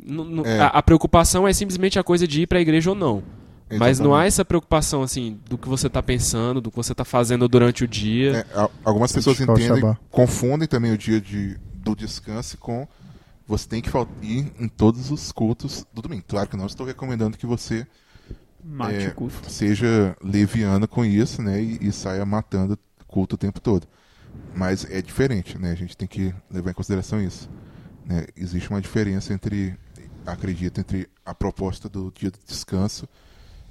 [0.44, 0.60] É.
[0.60, 3.22] a, a preocupação é simplesmente a coisa de ir para a igreja ou não.
[3.78, 4.28] Mas não há Exatamente.
[4.28, 7.88] essa preocupação assim do que você tá pensando, do que você tá fazendo durante o
[7.88, 8.46] dia.
[8.54, 12.86] É, algumas pessoas entendem, confundem também o dia de, do descanso com
[13.46, 13.90] você tem que
[14.22, 16.22] ir em todos os cultos do domingo.
[16.26, 17.86] Claro que não estou recomendando que você
[18.64, 19.50] Mate é, o culto.
[19.50, 23.86] seja leviano com isso, né, e, e saia matando culto o tempo todo.
[24.54, 25.72] Mas é diferente, né?
[25.72, 27.50] A gente tem que levar em consideração isso.
[28.06, 28.26] né?
[28.36, 29.76] Existe uma diferença entre,
[30.26, 33.06] acredito, entre a proposta do dia de descanso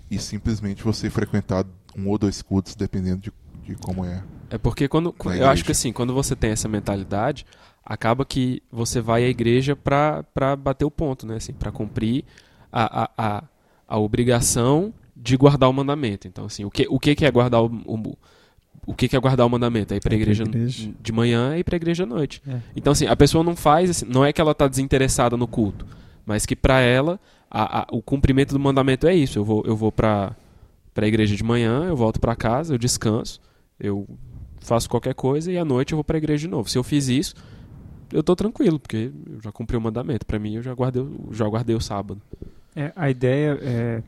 [0.10, 1.66] e simplesmente você frequentar
[1.98, 4.24] um ou dois cultos, dependendo de, de como é.
[4.50, 5.16] É porque quando.
[5.36, 7.46] Eu acho que assim, quando você tem essa mentalidade,
[7.84, 11.38] acaba que você vai à igreja pra, pra bater o ponto, né?
[11.38, 12.24] Assim, pra cumprir
[12.72, 13.44] a, a, a,
[13.94, 16.28] a obrigação de guardar o mandamento.
[16.28, 17.68] Então, assim, o que, o que que é guardar o.
[17.86, 18.18] o
[18.88, 19.94] o que, que é guardar o mandamento?
[19.94, 20.92] É ir pra É pra igreja, igreja.
[21.00, 22.42] de manhã e ir pra igreja à noite.
[22.48, 22.60] É.
[22.76, 25.86] Então, assim, a pessoa não faz, assim, não é que ela tá desinteressada no culto,
[26.26, 29.38] mas que pra ela, a- a- o cumprimento do mandamento é isso.
[29.38, 30.36] Eu vou, eu vou pra,
[30.96, 33.40] pra igreja de manhã, eu volto pra casa, eu descanso,
[33.80, 34.08] eu
[34.60, 36.68] faço qualquer coisa e à noite eu vou pra igreja de novo.
[36.68, 37.36] Se eu fiz isso,
[38.12, 40.26] eu tô tranquilo, porque eu já cumpri o mandamento.
[40.26, 42.20] Pra mim, eu já guardei, já guardei o sábado.
[42.76, 44.04] É, a ideia é.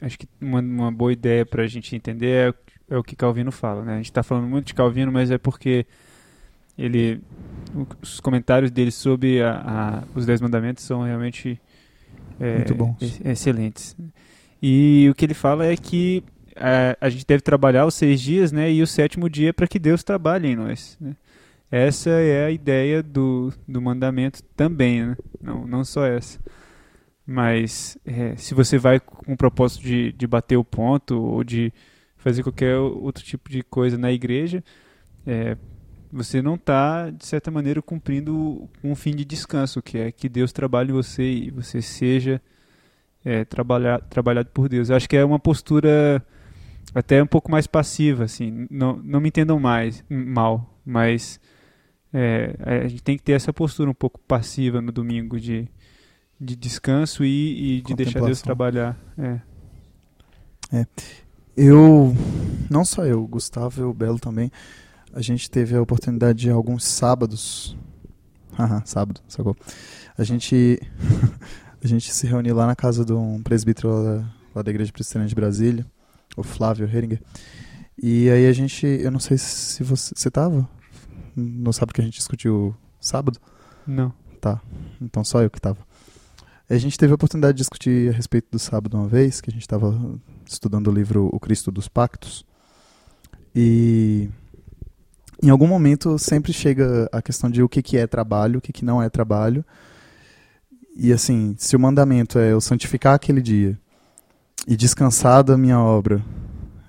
[0.00, 2.54] Acho que uma, uma boa ideia para a gente entender
[2.90, 3.82] é, é o que Calvino fala.
[3.84, 3.94] Né?
[3.94, 5.86] A gente está falando muito de Calvino, mas é porque
[6.76, 7.20] ele,
[8.02, 11.58] os comentários dele sobre a- a- os Dez Mandamentos são realmente
[12.40, 12.96] é, Muito bons.
[13.00, 13.96] ex- excelentes.
[14.60, 16.22] E o que ele fala é que
[16.56, 19.78] é, a gente deve trabalhar os seis dias né, e o sétimo dia para que
[19.78, 20.98] Deus trabalhe em nós.
[21.00, 21.14] né?
[21.70, 25.16] Essa é a ideia do, do mandamento também, né?
[25.40, 26.38] não, não só essa.
[27.26, 31.72] Mas é, se você vai com o propósito de, de bater o ponto ou de
[32.16, 34.62] fazer qualquer outro tipo de coisa na igreja,
[35.26, 35.56] é,
[36.12, 40.52] você não está, de certa maneira, cumprindo um fim de descanso, que é que Deus
[40.52, 42.40] trabalhe você e você seja
[43.24, 44.90] é, trabalhar, trabalhado por Deus.
[44.90, 46.24] Eu acho que é uma postura
[46.94, 48.66] até um pouco mais passiva, assim.
[48.70, 51.40] Não, não me entendam mais mal, mas
[52.12, 55.68] é, a gente tem que ter essa postura um pouco passiva no domingo de,
[56.40, 58.98] de descanso e, e de deixar Deus trabalhar.
[60.72, 60.86] É.
[61.56, 62.14] Eu,
[62.68, 64.50] não só eu, Gustavo e o Belo também,
[65.12, 67.76] a gente teve a oportunidade de alguns sábados,
[68.52, 69.56] haha, sábado, sacou?
[70.18, 70.80] A gente,
[71.82, 74.92] a gente se reuniu lá na casa de um presbítero lá da, lá da Igreja
[74.92, 75.86] Presbiteriana de Brasília,
[76.36, 77.22] o Flávio Heringer,
[77.96, 80.68] e aí a gente, eu não sei se você, você tava
[81.36, 83.38] no sábado que a gente discutiu sábado?
[83.86, 84.12] Não.
[85.00, 85.78] Então só eu que tava.
[86.68, 89.52] A gente teve a oportunidade de discutir a respeito do sábado uma vez, que a
[89.52, 92.44] gente estava estudando o livro O Cristo dos Pactos.
[93.54, 94.30] E
[95.42, 98.72] em algum momento sempre chega a questão de o que, que é trabalho, o que,
[98.72, 99.62] que não é trabalho.
[100.96, 103.78] E assim, se o mandamento é eu santificar aquele dia
[104.66, 106.24] e descansar da minha obra,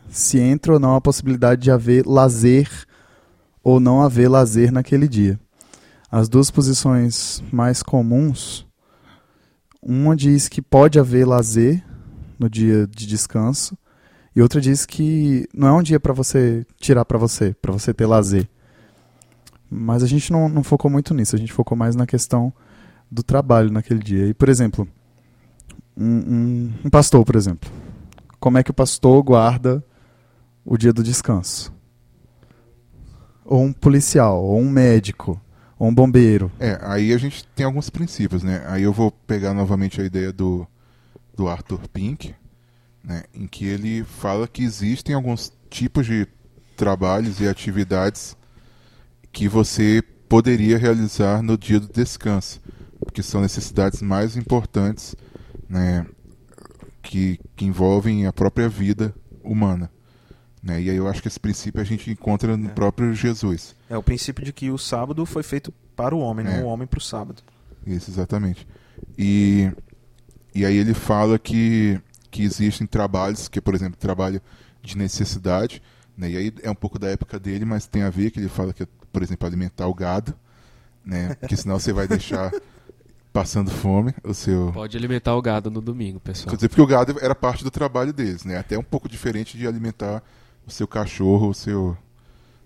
[0.10, 2.70] se entra ou não a possibilidade de haver lazer
[3.62, 5.38] ou não haver lazer naquele dia.
[6.10, 8.65] As duas posições mais comuns,
[9.86, 11.86] uma diz que pode haver lazer
[12.40, 13.78] no dia de descanso
[14.36, 17.94] e outra diz que não é um dia para você tirar para você, para você
[17.94, 18.50] ter lazer.
[19.70, 22.52] Mas a gente não, não focou muito nisso, a gente focou mais na questão
[23.10, 24.28] do trabalho naquele dia.
[24.28, 24.88] E, por exemplo,
[25.96, 27.70] um, um, um pastor, por exemplo,
[28.40, 29.86] como é que o pastor guarda
[30.66, 31.72] o dia do descanso?
[33.46, 35.40] Ou um policial, ou um médico,
[35.78, 36.52] ou um bombeiro.
[36.60, 38.64] É, aí a gente tem alguns princípios, né?
[38.68, 40.66] Aí eu vou pegar novamente a ideia do,
[41.36, 42.34] do Arthur Pink,
[43.04, 43.24] né?
[43.34, 46.28] Em que ele fala que existem alguns tipos de
[46.76, 48.36] trabalhos e atividades
[49.32, 52.62] que você poderia realizar no dia do descanso,
[53.00, 55.16] porque são necessidades mais importantes,
[55.68, 56.06] né?
[57.02, 59.92] Que, que envolvem a própria vida humana.
[60.66, 60.82] Né?
[60.82, 62.72] E aí eu acho que esse princípio a gente encontra no É.
[62.72, 63.76] próprio Jesus.
[63.88, 66.58] É o princípio de que o sábado foi feito para o homem, É.
[66.58, 67.44] não o homem para o sábado.
[67.86, 68.68] Isso, exatamente.
[69.16, 69.72] E,
[70.56, 72.02] e aí ele fala que,
[72.32, 74.42] que existem trabalhos, que por exemplo, trabalho
[74.82, 75.84] de necessidade,
[76.18, 76.32] né?
[76.32, 78.74] e aí é um pouco da época dele, mas tem a ver que ele fala
[78.74, 80.34] que é, por exemplo, alimentar o gado,
[81.06, 81.36] né?
[81.36, 82.52] porque senão você vai deixar
[83.32, 84.72] passando fome o seu...
[84.74, 86.56] Pode alimentar o gado no domingo, Quer pessoal.
[86.56, 88.58] dizer, porque o gado era parte do trabalho deles, né?
[88.58, 90.24] Até um pouco diferente de alimentar
[90.66, 91.98] o seu cachorro, o seu,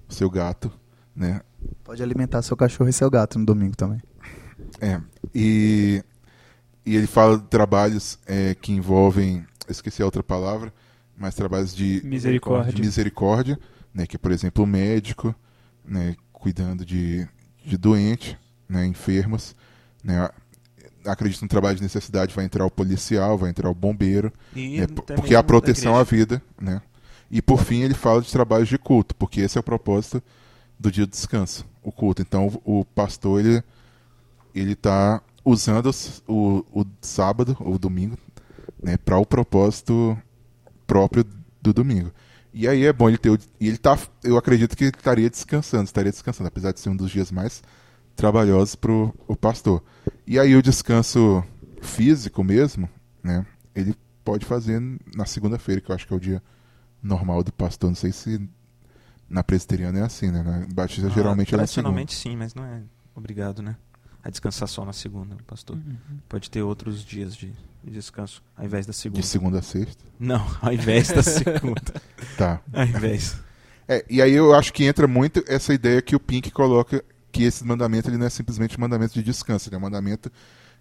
[0.08, 0.72] o seu gato,
[1.16, 1.42] né?
[1.84, 4.02] Pode alimentar seu cachorro e seu gato no domingo também.
[4.80, 5.00] É,
[5.34, 6.04] e,
[6.86, 10.74] e ele fala de trabalhos é, que envolvem, eu esqueci a outra palavra,
[11.18, 12.74] mas trabalhos de Misericórdia.
[12.74, 13.60] de misericórdia,
[13.94, 15.36] né, que é, por exemplo, o médico,
[15.84, 17.28] né, cuidando de,
[17.66, 19.56] de doente, né, enfermos,
[20.02, 20.30] né,
[21.06, 24.88] acredito no trabalho de necessidade vai entrar o policial, vai entrar o bombeiro, E né,
[24.88, 26.82] porque a proteção à vida, né,
[27.30, 30.22] e por fim ele fala de trabalhos de culto, porque esse é o propósito
[30.80, 32.22] do dia do descanso, o culto.
[32.22, 33.64] Então o pastor ele
[34.54, 35.92] ele está usando
[36.28, 38.18] o, o sábado ou domingo
[38.82, 40.18] né, para o propósito
[40.88, 41.26] próprio
[41.62, 42.12] do domingo.
[42.54, 43.40] E aí é bom ele ter.
[43.60, 43.98] E ele tá.
[44.24, 47.62] Eu acredito que ele estaria descansando, estaria descansando, apesar de ser um dos dias mais
[48.16, 49.84] trabalhosos para o pastor.
[50.26, 51.44] E aí o descanso
[51.82, 52.90] físico mesmo,
[53.24, 53.46] né?
[53.76, 54.82] Ele pode fazer
[55.16, 56.42] na segunda-feira, que eu acho que é o dia
[57.02, 57.90] normal do pastor.
[57.90, 58.50] Não sei se
[59.30, 60.44] na presbiteriana é assim, né?
[60.44, 62.06] Na Batista Ah, geralmente é na segunda.
[62.12, 62.82] Sim, mas não é
[63.16, 63.76] obrigado, né?
[64.24, 65.78] A descansar só na segunda, pastor.
[66.28, 69.22] Pode ter outros dias de, de descanso, ao invés da segunda.
[69.22, 70.04] De segunda a sexta.
[70.20, 71.94] Não, ao invés da segunda.
[72.38, 72.62] Tá.
[72.74, 73.38] ao invés.
[73.88, 77.44] É, e aí eu acho que entra muito essa ideia que o Pink coloca que
[77.44, 80.32] esse mandamento ele não é simplesmente um mandamento de descanso, ele é um mandamento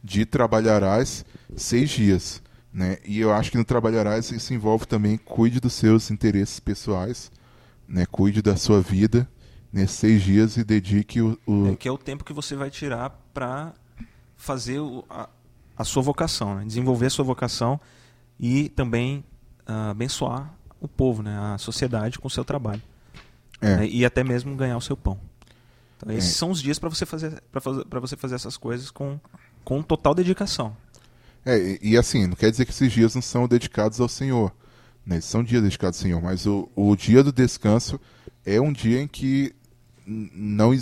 [0.03, 1.25] de trabalharás
[1.57, 2.43] seis dias.
[2.79, 2.99] Né?
[3.05, 7.29] E eu acho que no trabalharás isso envolve também cuide dos seus interesses pessoais,
[7.89, 8.07] né?
[8.07, 9.29] cuide da sua vida
[9.73, 11.37] nesses seis dias e dedique o.
[11.45, 13.73] o- É, que é o tempo que você vai tirar para
[14.37, 15.29] fazer o- a,
[15.77, 16.65] a sua vocação, né?
[16.65, 17.81] desenvolver a sua vocação
[18.39, 19.25] e também
[19.67, 21.37] ah, abençoar o povo, né?
[21.37, 22.81] a sociedade com o seu trabalho.
[23.61, 23.79] É.
[23.79, 23.89] né?
[23.89, 25.19] E até mesmo ganhar o seu pão.
[25.97, 26.35] Então, esses É.
[26.35, 29.19] são os dias para você fazer para você fazer essas coisas com,
[29.65, 30.77] com total dedicação.
[31.49, 34.53] É, e, e assim, não quer dizer que esses dias não são dedicados ao Senhor.
[35.07, 35.19] Né?
[35.23, 37.99] São dias dedicados ao Senhor, mas o, o dia do descanso
[38.45, 39.55] é um dia em que
[40.07, 40.79] não é,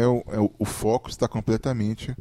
[0.00, 2.16] é o- é o- foco está completamente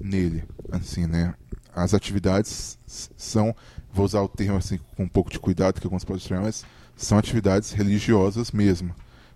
[0.00, 0.44] nele.
[0.72, 1.34] Assim, né?
[1.74, 3.54] As atividades são,
[3.92, 6.64] vou usar o termo assim com um pouco de cuidado, que alguns podem mas
[6.96, 8.94] são atividades religiosas mesmo.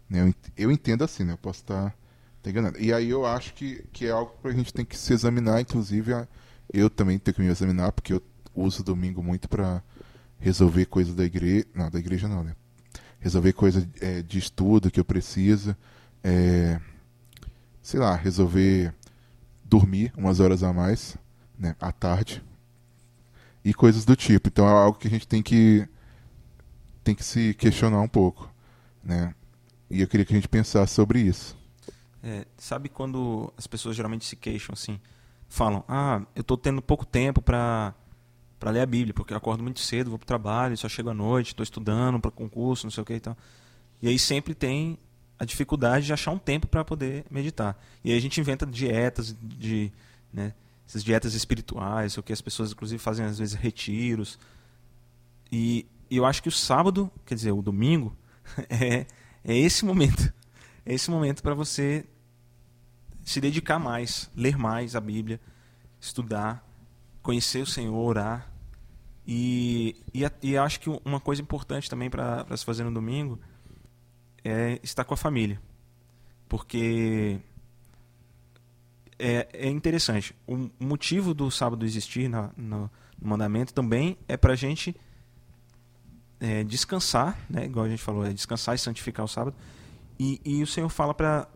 [0.08, 0.20] Né?
[0.22, 1.34] Eu, ent- eu entendo assim, né?
[1.34, 1.94] Eu posso estar
[2.42, 2.80] tá enganado.
[2.80, 5.60] E aí eu acho que, que é algo que a gente tem que se examinar,
[5.60, 6.26] inclusive a-
[6.72, 8.22] eu também tenho que me examinar, porque eu
[8.54, 9.82] uso domingo muito para
[10.38, 11.66] resolver coisas da igreja.
[11.74, 12.54] Não, da igreja não, né?
[13.20, 15.76] Resolver coisas é, de estudo que eu preciso.
[16.22, 16.80] é,
[17.82, 18.94] sei lá, resolver
[19.64, 21.16] dormir umas horas a mais,
[21.58, 21.74] né?
[21.80, 22.42] À tarde.
[23.64, 24.48] E coisas do tipo.
[24.48, 25.88] Então é algo que a gente tem que
[27.02, 28.52] tem que se questionar um pouco,
[29.02, 29.34] né?
[29.90, 31.56] E eu queria que a gente pensasse sobre isso.
[32.22, 35.00] É, sabe quando as pessoas geralmente se queixam assim,
[35.48, 37.94] falam: "Ah, eu tô tendo pouco tempo para
[38.58, 41.14] para ler a Bíblia, porque eu acordo muito cedo, vou pro trabalho, só chego à
[41.14, 43.36] noite, estou estudando para concurso, não sei o que e tal".
[44.02, 44.98] E aí sempre tem
[45.38, 47.80] a dificuldade de achar um tempo para poder meditar.
[48.02, 49.92] E aí a gente inventa dietas de,
[50.32, 50.52] né,
[50.86, 54.38] essas dietas espirituais, o que as pessoas inclusive fazem às vezes retiros.
[55.52, 58.16] E, e eu acho que o sábado, quer dizer, o domingo,
[58.68, 59.06] é,
[59.44, 60.32] é esse momento.
[60.84, 62.04] É esse momento para você
[63.28, 65.38] se dedicar mais, ler mais a Bíblia,
[66.00, 66.66] estudar,
[67.22, 68.50] conhecer o Senhor, orar.
[69.26, 73.38] E, e, e acho que uma coisa importante também para se fazer no domingo
[74.42, 75.60] é estar com a família.
[76.48, 77.38] Porque
[79.18, 80.34] é, é interessante.
[80.46, 84.96] O motivo do sábado existir no, no mandamento também é para a gente
[86.40, 87.66] é, descansar, né?
[87.66, 89.54] igual a gente falou, é descansar e santificar o sábado.
[90.18, 91.46] E, e o Senhor fala para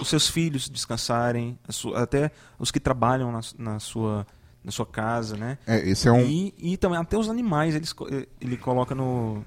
[0.00, 4.26] os seus filhos descansarem, sua- até os que trabalham na, na sua,
[4.64, 5.58] na sua casa, né?
[5.66, 9.44] É, esse é um E, e também até os animais eles, eh, ele coloca no,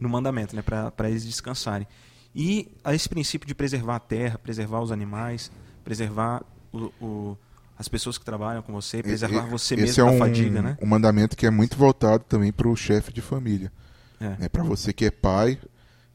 [0.00, 1.86] no mandamento, né, para eles descansarem.
[2.34, 5.50] E a esse princípio de preservar a terra, preservar os animais,
[5.84, 7.38] preservar o, o-
[7.78, 10.78] as pessoas que trabalham com você, preservar E- você mesmo é da um, fadiga, né?
[10.80, 13.72] um mandamento que é muito voltado também para o chefe de família.
[14.20, 14.36] É.
[14.38, 14.48] Né?
[14.48, 15.58] Para você que é pai,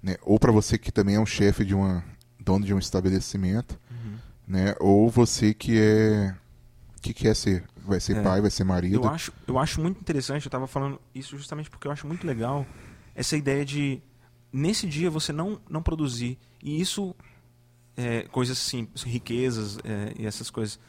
[0.01, 0.15] né?
[0.23, 2.03] ou para você que também é um chefe de uma
[2.47, 4.15] dono de um estabelecimento, Uhum.
[4.47, 4.73] né?
[4.79, 6.33] ou você que é
[7.01, 8.21] que quer ser, vai ser É.
[8.23, 8.95] pai, vai ser marido.
[8.95, 12.25] Eu acho, eu acho muito interessante, eu estava falando isso justamente porque eu acho muito
[12.25, 12.65] legal
[13.15, 14.01] essa ideia de
[14.51, 16.37] nesse dia você não, não produzir.
[16.63, 17.15] E isso,
[17.95, 20.79] é, coisas assim, riquezas é, e essas coisas.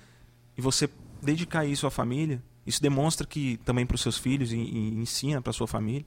[0.56, 0.88] E você
[1.22, 5.40] dedicar isso à família, isso demonstra que também para os seus filhos e, e ensina
[5.42, 6.06] para sua família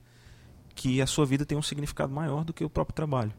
[0.75, 3.33] que a sua vida tem um significado maior do que o próprio trabalho.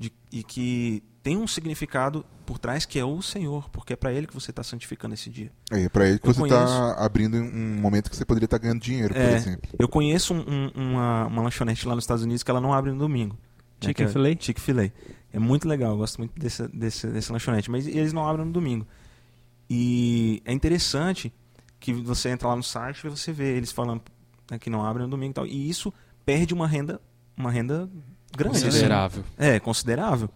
[0.00, 4.10] De- e que tem um significado por trás que é o Senhor, porque é para
[4.12, 5.52] Ele que você está santificando esse dia.
[5.70, 8.80] É para ele que Eu você está abrindo um momento que você poderia estar ganhando
[8.80, 9.70] dinheiro, por É, exemplo.
[9.78, 12.90] Eu conheço um- um- uma, uma lanchonete lá nos Estados Unidos que ela não abre
[12.92, 13.36] no domingo.
[13.82, 14.30] né, Chick-fil-A?
[14.30, 14.90] é Chick-fil-A.
[15.32, 17.70] É muito legal, eu gosto muito desse, desse, desse lanchonete.
[17.70, 18.86] Mas eles não abrem no domingo.
[19.68, 21.32] E é interessante
[21.78, 24.02] que você entra lá no site e você vê eles falando
[24.50, 25.46] né, que não abrem no domingo e tal.
[25.46, 25.92] E isso
[26.24, 27.00] perde uma renda,
[27.36, 27.88] uma renda
[28.36, 28.58] grande.
[28.58, 28.64] né?
[28.64, 29.24] Considerável.
[29.36, 30.30] É, considerável.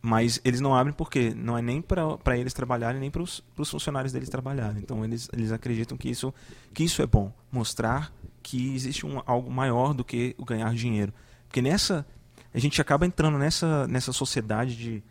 [0.00, 4.12] Mas eles não abrem porque não é nem para eles trabalharem, nem para os funcionários
[4.12, 4.80] deles trabalharem.
[4.80, 6.32] Então eles, eles acreditam que isso,
[6.72, 7.32] que isso é bom.
[7.50, 11.12] Mostrar que existe um, algo maior do que o ganhar dinheiro.
[11.46, 12.06] Porque nessa.
[12.54, 15.02] A gente acaba entrando nessa, nessa sociedade de.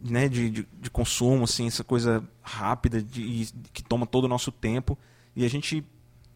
[0.00, 4.28] né, de, de, de consumo, assim, essa coisa rápida de, e que toma todo o
[4.28, 4.96] nosso tempo.
[5.34, 5.84] E a gente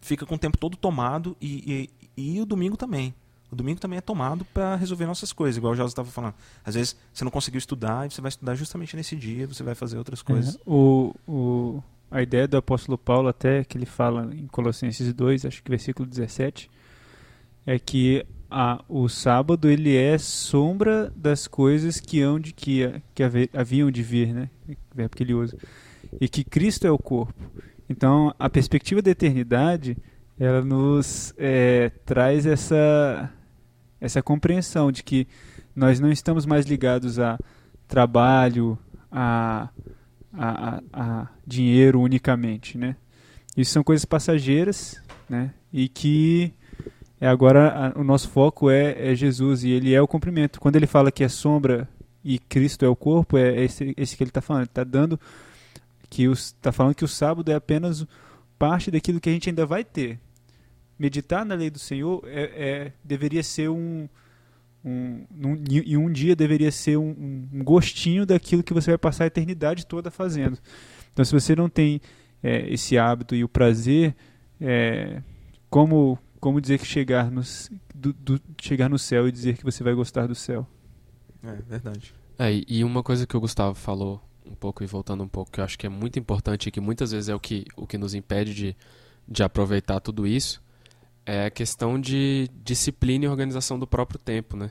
[0.02, 3.14] fica com o tempo todo tomado e, e, e o domingo também.
[3.54, 6.34] O domingo também é tomado para resolver nossas coisas, igual o José estava falando.
[6.64, 9.76] Às vezes você não conseguiu estudar e você vai estudar justamente nesse dia, você vai
[9.76, 10.56] fazer outras coisas.
[10.56, 15.46] É, o, o, a ideia do apóstolo Paulo, até que ele fala em Colossenses 2,
[15.46, 16.68] acho que versículo 17,
[17.64, 23.22] é que a, o sábado ele é sombra das coisas que, hão de, que, que
[23.22, 24.50] haver, haviam de vir, né?
[24.92, 25.56] verbo que ele usa.
[26.20, 27.34] E que Cristo é o corpo.
[27.88, 29.96] Então, a perspectiva da eternidade,
[30.38, 33.32] ela nos é, traz essa,
[34.04, 35.26] essa compreensão de que
[35.74, 37.38] nós não estamos mais ligados a
[37.88, 38.78] trabalho,
[39.10, 39.68] a,
[40.32, 42.96] a, a, a dinheiro unicamente, né?
[43.56, 45.52] Isso são coisas passageiras, né?
[45.72, 46.52] E que
[47.20, 50.60] é agora a, o nosso foco é, é, Jesus e ele é o cumprimento.
[50.60, 51.88] Quando ele fala que é sombra
[52.22, 54.66] e Cristo é o corpo, é esse, esse que ele está falando.
[54.66, 55.18] Está dando
[56.10, 58.06] que está falando que o sábado é apenas
[58.58, 60.20] parte daquilo que a gente ainda vai ter.
[60.98, 64.08] Meditar na lei do Senhor é, é deveria ser um,
[64.84, 69.24] um, um, e um dia deveria ser um, um, gostinho daquilo que você vai passar
[69.24, 70.58] a eternidade toda fazendo.
[71.12, 72.00] Então, se você não tem
[72.42, 74.14] é, esse hábito e o prazer,
[74.60, 75.22] é,
[75.68, 77.40] como como dizer que chegar no,
[77.94, 80.66] do, do, chegar no céu e dizer que você vai gostar do céu?
[81.42, 82.14] É verdade.
[82.38, 85.60] É, e uma coisa que o Gustavo falou um pouco e voltando um pouco, que
[85.60, 87.96] eu acho que é muito importante e que muitas vezes é o que, o que
[87.96, 88.76] nos impede de,
[89.26, 90.62] de aproveitar tudo isso,
[91.26, 94.70] é a questão de disciplina e organização do próprio tempo, né?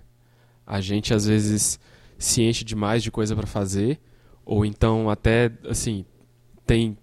[0.66, 1.80] A gente às vezes
[2.18, 4.00] se enche demais de coisa para fazer,
[4.46, 6.06] ou então até assim
[6.66, 6.98] tem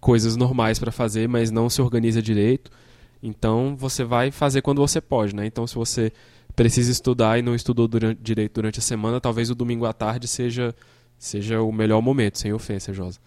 [0.00, 2.70] coisas normais para fazer, mas não se organiza direito.
[3.22, 5.46] Então você vai fazer quando você pode, né?
[5.46, 6.12] Então se você
[6.54, 10.28] precisa estudar e não estudou durante, direito durante a semana, talvez o domingo à tarde
[10.28, 10.74] seja
[11.18, 13.18] seja o melhor momento, sem ofensa, Josa.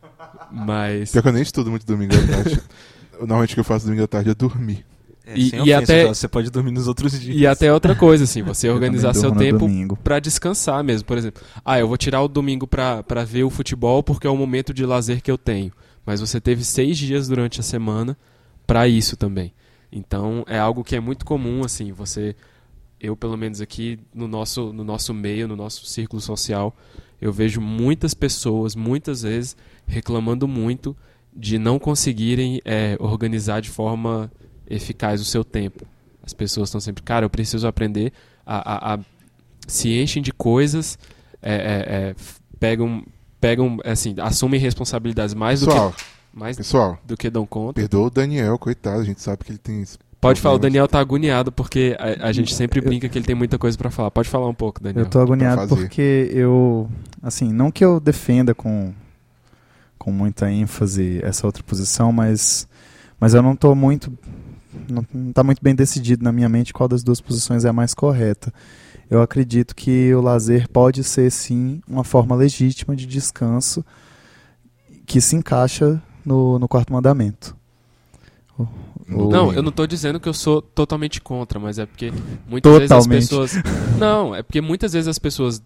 [0.50, 2.62] Mas Pior que eu nem estudo muito domingo à tarde.
[3.18, 4.84] Normalmente o que eu faço domingo à tarde é dormir.
[5.26, 7.36] É, E- e ofensa, até- Você pode dormir nos outros dias.
[7.36, 9.58] E até outra coisa, assim, você organizar seu tempo
[9.96, 11.06] pra descansar mesmo.
[11.06, 14.30] Por exemplo, ah, eu vou tirar o domingo pra pra ver o futebol porque é
[14.30, 15.72] o momento de lazer que eu tenho.
[16.04, 18.16] Mas você teve seis dias durante a semana
[18.66, 19.52] pra isso também.
[19.90, 22.36] Então é algo que é muito comum, assim, você.
[23.00, 26.74] Eu, pelo menos aqui no nosso, no nosso meio, no nosso círculo social,
[27.20, 29.56] eu vejo muitas pessoas, muitas vezes,
[29.86, 30.96] reclamando muito
[31.34, 34.30] de não conseguirem é, organizar de forma
[34.68, 35.84] eficaz o seu tempo.
[36.24, 38.12] As pessoas estão sempre, cara, eu preciso aprender
[38.44, 38.98] a, a- a-
[39.66, 40.98] se enchem de coisas,
[41.42, 42.14] é, é, é,
[42.58, 43.04] pegam,
[43.40, 47.74] pegam, assim, assumem responsabilidades mais do Pessoal, que mais pessoal, do que dão conta.
[47.74, 49.00] perdoa o Daniel, coitado.
[49.00, 49.82] A gente sabe que ele tem.
[49.82, 50.58] esse Pode falar, o.
[50.58, 53.90] Daniel tá agoniado porque a, a gente sempre brinca que ele tem muita coisa pra
[53.90, 54.10] falar.
[54.10, 55.04] Pode falar um pouco, Daniel.
[55.04, 56.90] Eu tô agoniado porque eu,
[57.22, 58.92] assim, não que eu defenda com,
[59.98, 62.66] com muita ênfase essa outra posição, mas,
[63.20, 64.12] mas eu não tô muito,
[64.88, 67.72] não, não tá muito bem decidido na minha mente qual das duas posições é a
[67.72, 68.52] mais correta.
[69.08, 73.84] Eu acredito que o lazer pode ser, sim, uma forma legítima de descanso
[75.06, 77.56] que se encaixa no, no quarto mandamento.
[78.58, 78.66] O-
[79.08, 82.12] o- Não, eu não tô dizendo que eu sou totalmente contra, mas é porque
[82.48, 83.22] muitas vezes as Totalmente.
[83.28, 83.52] pessoas.
[83.98, 85.62] Não, é porque muitas vezes as pessoas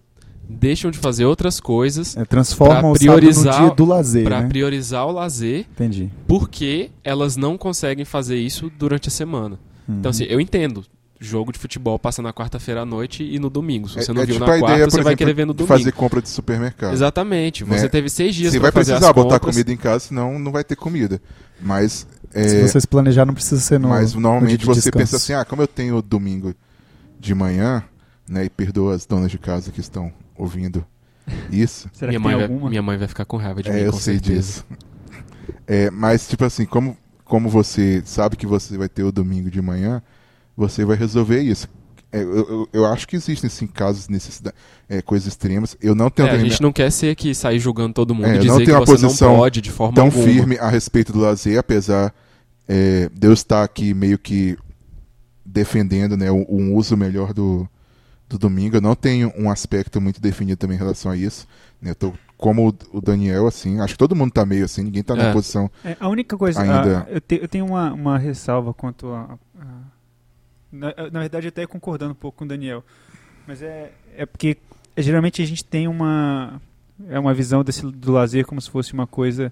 [0.51, 4.24] deixam de fazer outras coisas é, transforma pra o sábado no priorizar- dia do lazer,
[4.24, 4.48] pra né?
[4.48, 6.11] priorizar o lazer Entendi.
[6.26, 9.59] porque elas não conseguem fazer isso durante a semana.
[9.88, 10.11] Então, Uhum.
[10.11, 10.84] assim, eu entendo.
[11.22, 13.88] Jogo de futebol passa na quarta-feira à noite e no domingo.
[13.90, 15.32] Se você É- não é viu tipo na quarta, ideia, você por vai exemplo, querer
[15.34, 15.76] ver no domingo.
[15.78, 16.94] fazer compra de supermercado.
[16.94, 17.62] Exatamente.
[17.62, 17.88] Você Né?
[17.88, 19.55] teve seis dias Você vai fazer precisar as botar compras.
[19.55, 21.20] comida em casa, senão não vai ter comida.
[21.61, 23.90] Mas, é, Se você se planejar, não precisa ser no.
[23.90, 25.16] mas no normalmente de você pensa descanso.
[25.16, 26.55] assim, ah, como eu tenho domingo
[27.18, 27.84] de manhã,
[28.26, 30.11] né, e perdoa as donas de casa que estão
[30.41, 30.84] ouvindo
[31.51, 31.91] isso.
[31.95, 33.84] Será Minha que mãe, tem vai, minha mãe vai ficar com raiva de É, mim,
[33.84, 34.55] eu com sei certeza.
[34.55, 34.66] disso.
[35.66, 39.61] É, mas, tipo assim, como, como você sabe que você vai ter o domingo de
[39.62, 40.03] manhã,
[40.57, 41.68] você vai resolver isso.
[42.12, 44.57] É, eu, eu, eu acho que existem, sim, casos, necessidade,
[44.88, 45.76] é, coisas extremas.
[45.80, 48.36] Eu não tenho É, a gente não quer ser aqui sair julgando todo mundo É,
[48.36, 50.24] e eu não dizer que tenho uma você não posição pode de forma tão alguma.
[50.24, 52.12] firme a respeito do lazer, apesar
[52.68, 54.59] é, de eu estar aqui meio que
[55.45, 57.68] defendendo né, um, um uso melhor do,
[58.30, 58.76] do domingo.
[58.76, 61.46] Eu não tenho um aspecto muito definido também em relação a isso.
[61.82, 65.02] né, eu tô como o- Daniel, assim, acho que todo mundo tá meio assim, ninguém
[65.02, 65.32] tá na É.
[65.32, 65.70] posição.
[65.84, 69.38] É, a única coisa, Ainda- a- eu, te- eu tenho uma, uma ressalva quanto a,
[69.58, 69.66] a-
[70.70, 72.84] na, na verdade até concordando um pouco com o Daniel,
[73.46, 74.58] mas é, é porque
[74.94, 76.60] é, geralmente a gente tem uma
[77.08, 79.50] é uma visão desse do lazer como se fosse uma coisa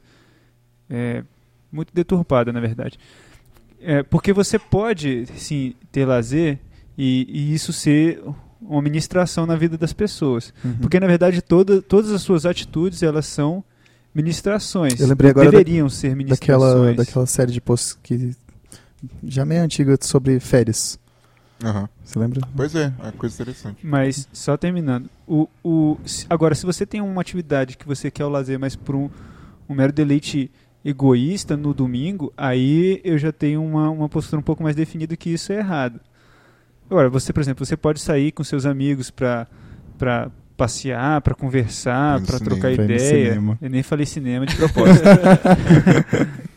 [0.90, 1.24] é,
[1.72, 2.98] muito deturpada na verdade,
[3.80, 6.58] é, porque você pode sim ter lazer
[6.96, 8.22] e, e isso ser
[8.60, 10.52] uma ministração na vida das pessoas.
[10.64, 10.74] Uhum.
[10.80, 13.62] Porque, na verdade, toda, todas as suas atitudes, elas são
[14.14, 14.98] ministrações.
[15.00, 16.68] Eu lembrei agora da- Deveriam ser ministrações.
[16.68, 18.34] daquela, daquela série de posts que
[19.24, 20.98] já meio antiga sobre férias.
[21.62, 21.88] Aham.
[22.04, 22.40] Você lembra?
[22.56, 23.84] Pois é, é uma coisa interessante.
[23.86, 25.08] Mas, só terminando.
[25.26, 28.74] O, o, se- agora, se você tem uma atividade que você quer o lazer, mas
[28.76, 29.10] por um,
[29.68, 30.50] um mero deleite
[30.84, 35.30] egoísta no domingo, aí eu já tenho uma, uma postura um pouco mais definida que
[35.30, 36.00] isso é errado.
[36.90, 39.46] Agora, você, por exemplo, você pode sair com seus amigos para
[39.98, 42.98] para passear, para conversar, para trocar Pra ideia.
[42.98, 43.58] cinema.
[43.60, 45.04] Eu nem falei cinema de propósito.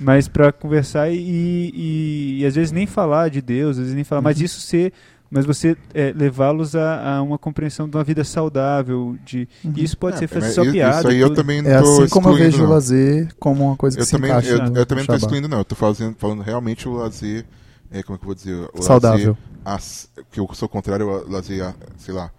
[0.00, 4.04] mas para conversar e, e, e às vezes nem falar de Deus, às vezes nem
[4.04, 4.44] falar, mas Uhum.
[4.44, 4.92] isso ser,
[5.30, 9.72] mas você é, levá-los a, a uma compreensão de uma vida saudável, de Uhum.
[9.76, 11.08] isso pode É, ser fazer mas só isso piada.
[11.08, 11.30] aí e eu tudo.
[11.30, 12.70] também não É assim como eu excluindo, vejo o não.
[12.70, 15.12] lazer como uma coisa que Eu se também, encaixa eu, no eu também não tô
[15.12, 15.22] Shabbat.
[15.24, 15.58] excluindo, não.
[15.68, 17.44] Eu fazendo, falando realmente o lazer.
[17.92, 18.68] É, como é que eu vou dizer?
[18.74, 19.36] O Saudável.
[19.36, 22.32] Lazer, ac- que eu sou contrário ao lazer, a- sei lá,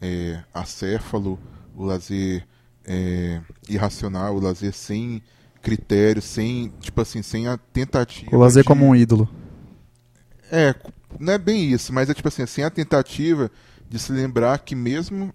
[0.00, 1.38] é, acéfalo,
[1.74, 2.46] o lazer
[2.86, 5.22] é, irracional, o lazer sem
[5.62, 8.34] critério, sem, tipo assim, sem a tentativa.
[8.34, 9.28] O lazer de- como um ídolo.
[10.50, 10.74] É,
[11.18, 13.50] não é bem isso, mas é tipo assim, sem a tentativa
[13.88, 15.32] de se lembrar que mesmo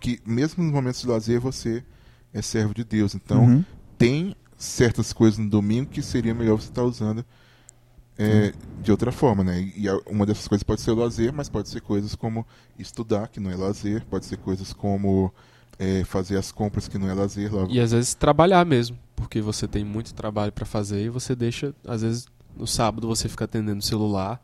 [0.00, 1.82] que mesmo nos momentos de lazer você
[2.32, 3.14] é servo de Deus.
[3.14, 3.64] Então, Uhum.
[3.96, 7.24] tem certas coisas no domingo que seria melhor você estar usando
[8.18, 8.52] é,
[8.82, 9.72] de outra forma, né?
[9.76, 12.46] E uma dessas coisas pode ser o lazer, mas pode ser coisas como
[12.78, 15.32] estudar, que não é lazer, pode ser coisas como
[15.78, 17.54] é, fazer as compras, que não é lazer.
[17.54, 17.66] Lá.
[17.70, 21.72] E às vezes trabalhar mesmo, porque você tem muito trabalho pra fazer e você deixa,
[21.86, 24.42] às vezes no sábado você fica atendendo o celular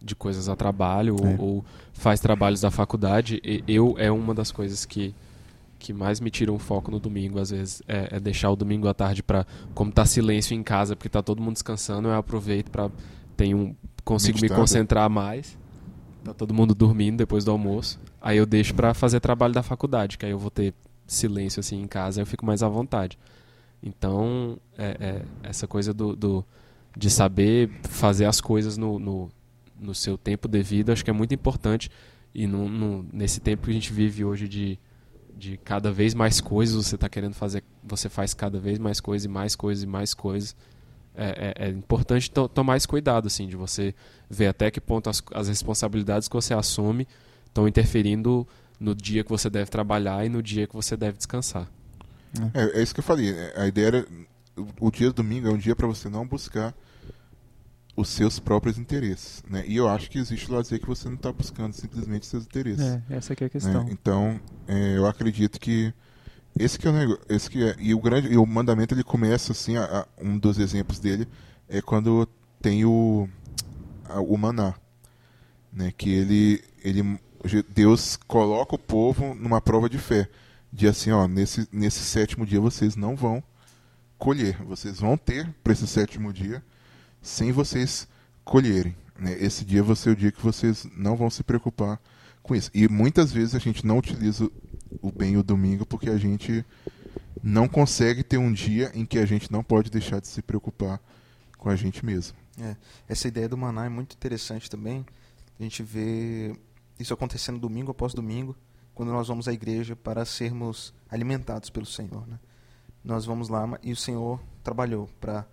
[0.00, 1.36] de coisas a trabalho ou, É.
[1.38, 3.40] ou faz trabalhos da faculdade.
[3.44, 5.12] E eu é uma das coisas que
[5.78, 8.88] que mais me tiram o foco no domingo, às vezes, é, é deixar o domingo
[8.88, 9.46] à tarde pra.
[9.74, 12.90] como tá silêncio em casa, porque tá todo mundo descansando, eu aproveito pra
[13.36, 13.74] ter um
[14.04, 15.56] consigo me concentrar mais.
[16.24, 18.00] Tá todo mundo dormindo depois do almoço.
[18.20, 20.74] Aí eu deixo pra fazer trabalho da faculdade, que aí eu vou ter
[21.06, 23.16] silêncio assim em casa, aí eu fico mais à vontade.
[23.82, 26.44] Então, é, é, essa coisa do, do-
[26.96, 29.28] de saber fazer as coisas no, no,
[29.80, 31.88] no seu tempo devido, acho que é muito importante.
[32.34, 34.78] E no, no- nesse tempo que a gente vive hoje de,
[35.38, 39.24] de cada vez mais coisas, você está querendo fazer, você faz cada vez mais coisas
[39.24, 40.56] e mais coisas e mais coisas.
[41.14, 43.94] É, é- é importante to- tomar esse cuidado, assim, de você
[44.28, 47.06] ver até que ponto as, as responsabilidades que você assume
[47.46, 48.46] estão interferindo
[48.80, 51.68] no dia que você deve trabalhar e no dia que você deve descansar.
[52.54, 53.32] É, é isso que eu falei.
[53.32, 53.52] né?
[53.56, 54.06] A ideia era.
[54.80, 56.74] O, dia do domingo é um dia para você não buscar
[58.00, 59.42] os seus próprios interesses.
[59.50, 59.64] Né?
[59.66, 62.80] E eu acho que existe lazer que você não está buscando simplesmente seus interesses.
[62.84, 63.48] É, essa é a né?
[63.48, 63.88] questão.
[63.90, 65.92] Então, é, eu acredito que
[66.56, 69.02] esse que é o negócio, esse que é, e o grande, e o mandamento ele
[69.02, 71.26] começa assim, a- a- um dos exemplos dele
[71.68, 72.28] é quando
[72.62, 73.28] tem o
[74.04, 74.74] a- o maná,
[75.72, 75.92] né?
[75.96, 77.18] Que ele ele
[77.68, 80.28] Deus coloca o povo numa prova de fé,
[80.72, 83.42] de assim, ó, nesse nesse sétimo dia vocês não vão
[84.18, 86.62] colher, vocês vão ter para esse sétimo dia
[87.28, 88.08] sem vocês
[88.44, 88.96] colherem.
[89.18, 89.36] Né?
[89.40, 92.00] Esse dia vai ser o dia que vocês não vão se preocupar
[92.42, 92.70] com isso.
[92.72, 94.50] E muitas vezes a gente não utiliza
[95.02, 96.64] o bem o domingo porque a gente
[97.42, 101.00] não consegue ter um dia em que a gente não pode deixar de se preocupar
[101.56, 102.36] com a gente mesmo.
[103.06, 105.04] Essa ideia do maná é muito interessante também.
[105.58, 106.56] A gente vê
[106.98, 108.56] isso acontecendo domingo após domingo,
[108.94, 112.26] quando nós vamos à igreja para sermos alimentados pelo Senhor.
[112.26, 112.38] Né?
[113.04, 115.46] Nós vamos lá e o Senhor trabalhou para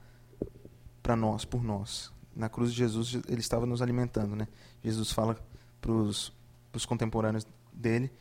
[1.05, 2.11] para nós, por nós.
[2.35, 4.35] Na cruz de Jesus, ele estava nos alimentando.
[4.35, 4.47] Né?
[4.83, 5.37] Jesus fala
[5.79, 6.31] para os
[6.87, 8.11] contemporâneos dele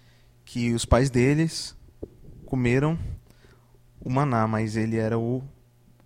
[0.45, 1.75] que os pais deles
[2.45, 2.99] comeram
[3.99, 5.43] o maná, mas ele era o,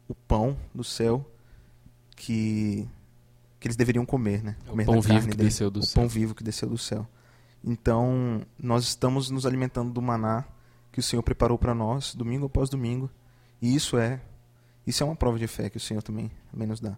[0.06, 1.28] o pão do céu
[2.14, 2.88] que,
[3.58, 4.56] que eles deveriam comer, né?
[4.60, 5.48] É o Comer pão da vivo que dele.
[5.48, 6.00] desceu do o céu.
[6.00, 7.08] pão vivo que desceu do céu.
[7.64, 10.44] Então, nós estamos nos alimentando do maná
[10.92, 13.10] que o Senhor preparou para nós, domingo após domingo.
[13.60, 14.20] E isso é
[14.88, 16.96] isso é uma prova de fé que o Senhor também, nos dá.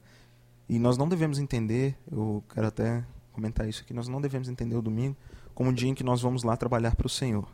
[0.68, 4.76] E nós não devemos entender, eu quero até comentar isso aqui, nós não devemos entender
[4.76, 5.16] o domingo
[5.56, 7.48] como um dia em que nós vamos lá trabalhar para o Senhor.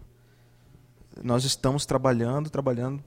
[1.25, 3.03] Nós estamos trabalhando, trabalhando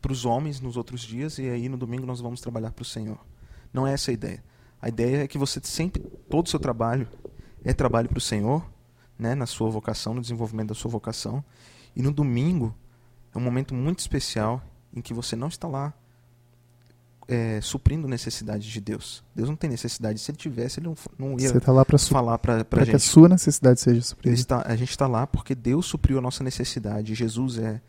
[0.00, 2.86] para os homens nos outros dias e aí no domingo nós vamos trabalhar para o
[2.86, 3.18] Senhor.
[3.72, 4.44] Não é essa a ideia.
[4.80, 6.00] A ideia é que você sempre,
[6.30, 7.08] todo o seu trabalho
[7.64, 8.64] é trabalho para o Senhor,
[9.18, 11.44] né, na sua vocação, no desenvolvimento da sua vocação.
[11.96, 12.72] E no domingo
[13.34, 14.62] é um momento muito especial
[14.94, 15.92] em que você não está lá
[17.28, 19.22] é, suprindo necessidades de Deus.
[19.36, 20.18] Deus não tem necessidade.
[20.18, 22.78] Se ele tivesse, ele não, não ia Você tá lá para falar para a que
[22.80, 23.00] a gente.
[23.00, 24.62] sua necessidade seja suprida.
[24.64, 27.14] a gente está lá porque Deus supriu a nossa necessidade.
[27.14, 27.82] Jesus é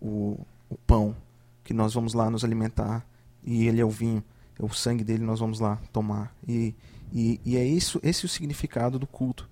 [0.00, 0.38] o,
[0.70, 1.14] o pão
[1.62, 3.06] que nós vamos lá nos alimentar
[3.44, 4.24] e Ele é o vinho,
[4.58, 6.34] é o sangue dele nós vamos lá tomar.
[6.48, 6.74] E,
[7.12, 9.48] e, e é isso, esse o significado do culto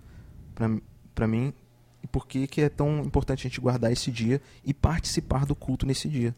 [1.15, 1.53] para mim
[2.03, 5.55] e por que, que é tão importante a gente guardar esse dia e participar do
[5.55, 6.35] culto nesse dia.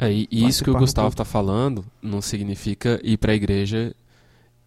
[0.00, 3.94] É, e e isso que o Gustavo está falando não significa ir para a igreja,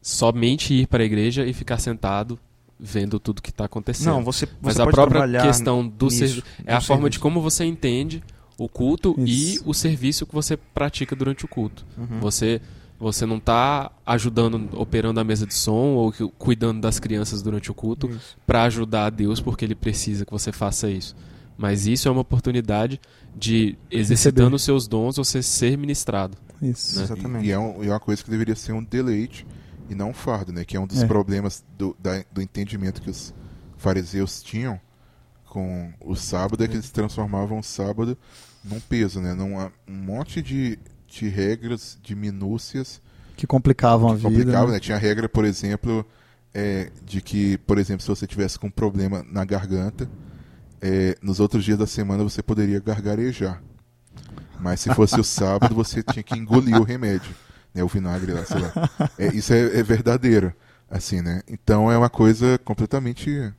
[0.02, 2.40] somente ir para a igreja e ficar sentado
[2.80, 4.14] vendo tudo que está acontecendo.
[4.14, 6.82] Não, você, você Mas a pode própria trabalhar questão do nisso, serviço é a no
[6.82, 7.22] forma de serviço.
[7.22, 8.22] como você entende
[8.58, 9.64] o culto e Isso.
[9.66, 11.86] o serviço que você pratica durante o culto.
[11.98, 12.20] Uhum.
[12.20, 12.62] Você
[13.00, 17.74] você não está ajudando, operando a mesa de som ou cuidando das crianças durante o
[17.74, 18.10] culto
[18.48, 21.14] para ajudar a Deus porque ele precisa que você faça isso.
[21.58, 23.02] Mas isso é uma oportunidade
[23.36, 24.56] de exercitando Receber.
[24.56, 26.38] os seus dons você ser ministrado.
[26.62, 26.98] Isso.
[26.98, 27.04] né?
[27.04, 27.46] Exatamente.
[27.46, 29.46] E, e é, um- é uma coisa que deveria ser um deleite
[29.90, 30.64] e não um fardo, né?
[30.64, 31.08] Que é um dos É.
[31.08, 33.34] problemas do, da- do entendimento que os
[33.78, 34.80] fariseus tinham
[35.46, 38.18] com o sábado, é que eles transformavam o sábado
[38.64, 39.34] num peso, né?
[39.34, 43.02] Num um monte de, de regras, de minúcias
[43.36, 44.30] Que complicavam a que vida.
[44.30, 44.74] complicava, né?
[44.74, 44.80] né?
[44.80, 46.06] Tinha a regra, por exemplo,
[46.54, 50.10] é, de que, por exemplo, se você tivesse com um problema na garganta,
[50.84, 53.64] é, nos outros dias da semana você poderia gargarejar.
[54.60, 57.34] Mas se fosse o sábado, você tinha que engolir o remédio,
[57.74, 57.82] né?
[57.84, 58.72] O vinagre lá, sei lá.
[59.18, 60.54] É, isso é, é verdadeiro,
[60.92, 61.42] assim, né?
[61.48, 63.54] Então é uma coisa completamente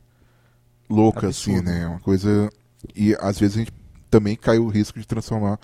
[0.88, 1.70] louca, assim, Absurdo.
[1.70, 1.82] né?
[1.82, 2.50] É uma coisa...
[2.94, 3.72] E às vezes a gente
[4.10, 5.58] também cai o risco de transformar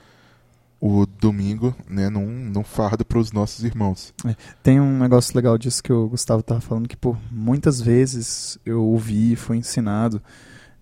[0.80, 4.14] o domingo, né, num, num fardo para os nossos irmãos.
[4.62, 8.82] Tem um negócio legal disso que o Gustavo tava falando que por muitas vezes eu
[8.82, 10.22] ouvi e fui ensinado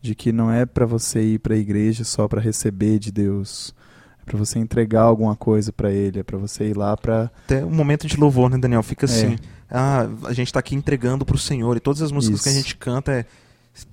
[0.00, 3.74] de que não é para você ir para a igreja só para receber de Deus,
[4.20, 7.64] é para você entregar alguma coisa para ele, é para você ir lá para Até
[7.64, 8.82] o momento de louvor, né, Daniel?
[8.82, 9.08] Fica É.
[9.08, 9.36] assim.
[9.70, 11.76] Ah, a gente tá aqui entregando pro Senhor.
[11.76, 12.60] E todas as músicas que a Isso.
[12.62, 13.26] gente canta é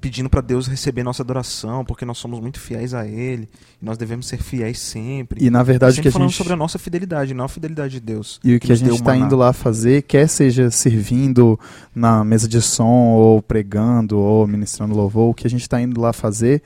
[0.02, 3.48] pedindo pra Deus receber nossa adoração, porque nós somos muito fiéis a Ele.
[3.82, 5.44] E nós devemos ser fiéis sempre.
[5.46, 7.94] e na verdade sempre que a falando gente sobre a nossa fidelidade, não a fidelidade
[7.94, 8.40] de Deus.
[8.44, 11.60] E o que, a nos deu gente está indo lá fazer, quer seja servindo
[11.94, 16.00] na mesa de som, ou pregando, ou ministrando louvor, o que a gente está indo
[16.02, 16.62] lá fazer,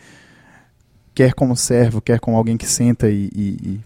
[1.13, 3.79] quer como servo, quer como alguém que senta e, e- e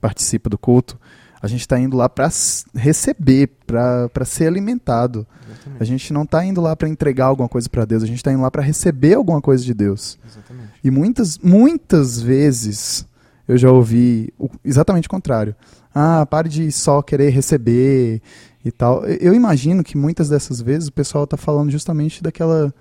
[0.00, 0.98] participa do culto,
[1.44, 2.28] a gente está indo lá para
[2.74, 5.26] receber, para ser alimentado.
[5.46, 5.82] Exatamente.
[5.82, 8.32] A gente não está indo lá para entregar alguma coisa para Deus, a gente está
[8.32, 10.18] indo lá para receber alguma coisa de Deus.
[10.26, 10.70] Exatamente.
[10.82, 13.06] E muitas, muitas vezes
[13.46, 15.54] eu já ouvi o- exatamente o contrário.
[15.94, 18.20] Ah, pare de só querer receber
[18.64, 19.04] e tal.
[19.06, 22.72] Eu imagino que muitas dessas vezes o pessoal está falando justamente daquela,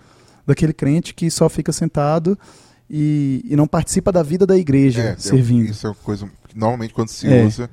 [0.48, 2.40] daquele crente que só fica sentado
[2.90, 5.70] e, e não participa da vida da igreja, É, é, servindo.
[5.70, 7.44] Isso é uma coisa que normalmente quando se É.
[7.46, 7.70] usa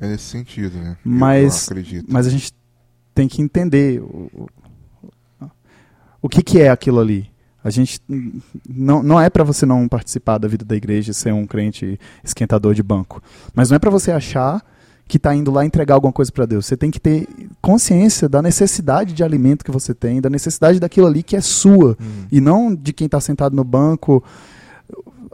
[0.00, 0.96] é nesse sentido, né?
[1.04, 1.66] Mas-.
[2.08, 2.52] Mas a gente
[3.14, 4.48] tem que entender o, o-
[6.22, 7.30] o que, que é aquilo ali.
[7.62, 8.00] A gente
[8.68, 11.98] não, não é para você não participar da vida da igreja e ser um crente
[12.22, 13.22] esquentador de banco.
[13.54, 14.62] Mas não é para você achar
[15.06, 16.66] que está indo lá entregar alguma coisa para Deus.
[16.66, 17.26] Você tem que ter
[17.62, 21.96] consciência da necessidade de alimento que você tem, da necessidade daquilo ali que é sua
[22.00, 22.26] Hum.
[22.32, 24.22] e não de quem está sentado no banco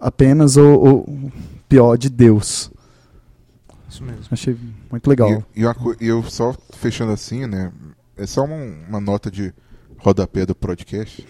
[0.00, 1.32] apenas ou, ou
[1.68, 2.70] pior de Deus.
[3.90, 4.24] Isso mesmo.
[4.30, 4.56] Achei
[4.90, 5.44] muito legal.
[5.54, 7.72] E, e e eu só fechando assim, né?
[8.16, 8.56] É só uma,
[8.88, 9.52] uma nota de
[9.98, 11.26] rodapé do podcast.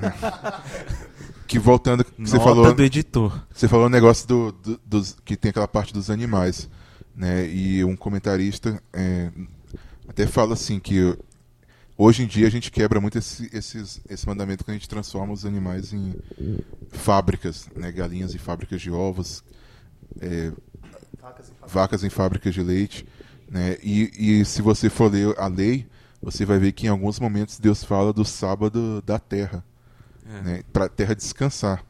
[0.00, 0.14] né?
[1.48, 3.46] que voltando, que você Nota falou, do editor.
[3.52, 6.68] você falou o negócio do, do- dos que tem aquela parte dos animais,
[7.14, 7.46] né?
[7.48, 9.30] E um comentarista é,
[10.08, 11.16] até fala assim que
[11.96, 15.32] hoje em dia a gente quebra muito esse, esses, esse mandamento que a gente transforma
[15.32, 16.14] os animais em
[16.90, 17.92] fábricas, né?
[17.92, 19.44] Galinhas em fábricas de ovos,
[20.20, 20.52] é,
[21.66, 23.06] vacas em fábricas de leite,
[23.48, 23.76] né?
[23.82, 25.86] E, e se você for ler a lei,
[26.22, 29.64] você vai ver que em alguns momentos Deus fala do sábado da terra,
[30.26, 30.40] É.
[30.42, 30.62] né?
[30.72, 31.84] Para a terra descansar,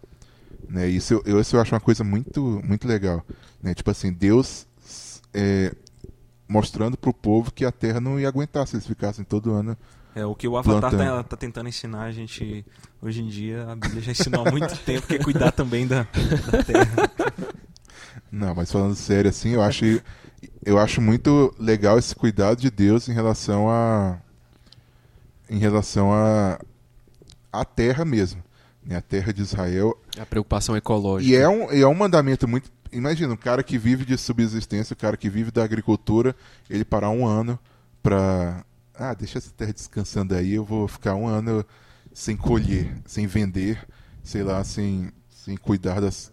[0.68, 0.88] né?
[0.88, 3.24] Isso eu, isso eu acho uma coisa muito muito legal,
[3.62, 3.74] né?
[3.74, 4.66] Tipo assim, Deus
[5.34, 5.74] é,
[6.49, 9.76] mostrando pro povo que a terra não ia aguentar se eles ficassem todo ano.
[10.14, 11.16] É, o que o Avatar Plantando.
[11.16, 12.66] tá, tá tentando ensinar a gente
[13.01, 16.03] hoje em dia, a Bíblia já ensinou há muito tempo, que é cuidar também da,
[16.51, 17.11] da terra.
[18.33, 19.85] Não, mas falando sério assim, eu acho
[20.64, 24.18] eu acho muito legal esse cuidado de Deus em relação a
[25.51, 26.59] em relação a
[27.53, 28.43] a terra mesmo,
[28.83, 28.97] né?
[28.97, 31.30] A terra de Israel A preocupação ecológica.
[31.30, 32.70] E é um, é um mandamento muito.
[32.91, 36.35] Imagina, um cara que vive de subsistência, o cara que vive da agricultura,
[36.68, 37.59] ele parar um ano
[38.03, 38.64] pra.
[38.95, 41.64] Ah, deixa essa terra descansando aí, eu vou ficar um ano
[42.12, 43.87] sem colher, sem vender,
[44.22, 46.30] sei lá, sem, sem cuidar das.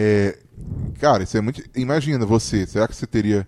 [0.00, 0.38] É,
[1.00, 1.62] cara, isso é muito.
[1.74, 3.46] Imagina você, será que você teria,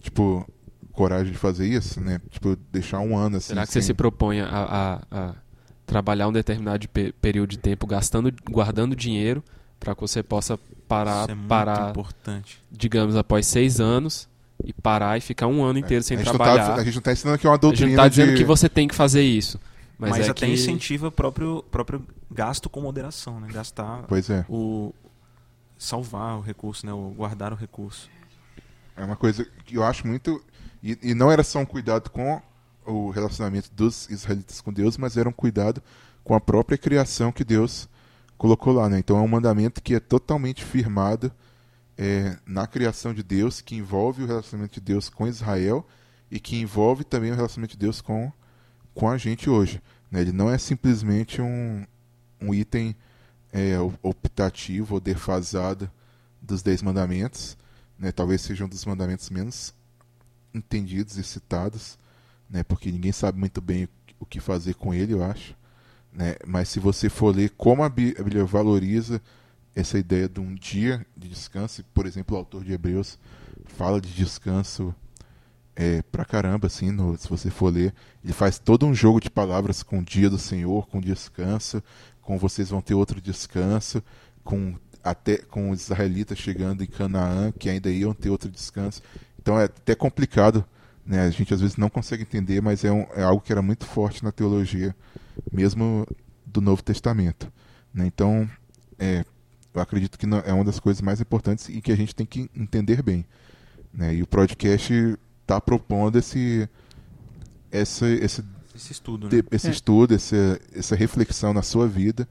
[0.00, 0.44] tipo,
[0.92, 2.20] coragem de fazer isso, né?
[2.30, 3.48] Tipo, deixar um ano assim.
[3.48, 5.34] Será que você sem- se propõe a, a- a
[5.86, 9.42] trabalhar um determinado pe- período de tempo gastando, guardando dinheiro
[9.78, 12.62] para que você possa parar, Isso é muito parar, importante.
[12.70, 14.28] digamos, após seis anos
[14.64, 16.74] e parar e ficar um ano inteiro sem a trabalhar.
[16.76, 18.36] tá, a gente não tá ensinando aqui uma A gente doutrina não tá dizendo de...
[18.38, 19.58] que você tem que fazer isso.
[19.98, 23.48] Mas, é até que- incentiva o próprio, próprio gasto com moderação, né?
[23.52, 24.44] Gastar Pois é.
[24.48, 24.92] o.
[25.82, 26.92] salvar o recurso, né?
[26.92, 28.08] O guardar o recurso.
[28.96, 30.42] É uma coisa que eu acho muito.
[30.82, 32.40] E, e não era só um cuidado com
[32.86, 35.82] o relacionamento dos israelitas com Deus, mas era um cuidado
[36.22, 37.88] com a própria criação que Deus
[38.38, 38.88] colocou lá.
[38.88, 38.98] Né?
[38.98, 41.32] Então é um mandamento que é totalmente firmado
[41.98, 45.86] é, na criação de Deus, que envolve o relacionamento de Deus com Israel
[46.30, 48.32] e que envolve também o relacionamento de Deus com,
[48.94, 49.82] com a gente hoje.
[50.10, 50.20] Né?
[50.20, 51.84] Ele não é simplesmente um,
[52.40, 52.96] um item
[53.52, 55.90] é, optativo ou defasado
[56.40, 57.56] dos Dez Mandamentos.
[57.98, 58.10] Né?
[58.10, 59.74] Talvez seja um dos mandamentos menos
[60.54, 61.98] entendidos e citados,
[62.48, 62.62] né?
[62.62, 63.88] porque ninguém sabe muito bem
[64.18, 65.54] o que- fazer com ele, eu acho.
[66.12, 66.36] Né?
[66.46, 69.20] Mas se você for ler como a Bí- a Bíblia valoriza
[69.74, 73.18] essa ideia de um dia de descanso, por exemplo, o autor de Hebreus
[73.66, 74.94] fala de descanso
[75.74, 79.30] é, pra caramba, assim, no- se você for ler, ele faz todo um jogo de
[79.30, 81.82] palavras com o dia do Senhor, com descanso,
[82.22, 84.02] com vocês vão ter outro descanso,
[84.44, 89.02] com até com os israelitas chegando em Canaã, que ainda iam ter outro descanso.
[89.40, 90.64] Então é até complicado,
[91.04, 91.22] né?
[91.22, 93.84] A gente às vezes não consegue entender, mas é, um- é algo que era muito
[93.84, 94.94] forte na teologia,
[95.52, 96.06] mesmo
[96.46, 97.52] do Novo Testamento.
[97.92, 98.06] né?
[98.06, 98.48] Então,
[98.98, 99.24] é,
[99.74, 102.48] eu acredito que é uma das coisas mais importantes e que a gente tem que
[102.54, 103.24] entender bem.
[103.92, 104.14] né?
[104.14, 106.68] E o podcast está propondo esse,
[107.70, 108.42] essa, esse
[108.82, 109.42] Esse estudo, né?
[109.52, 109.70] esse É.
[109.70, 112.28] estudo, essa, essa reflexão na sua vida,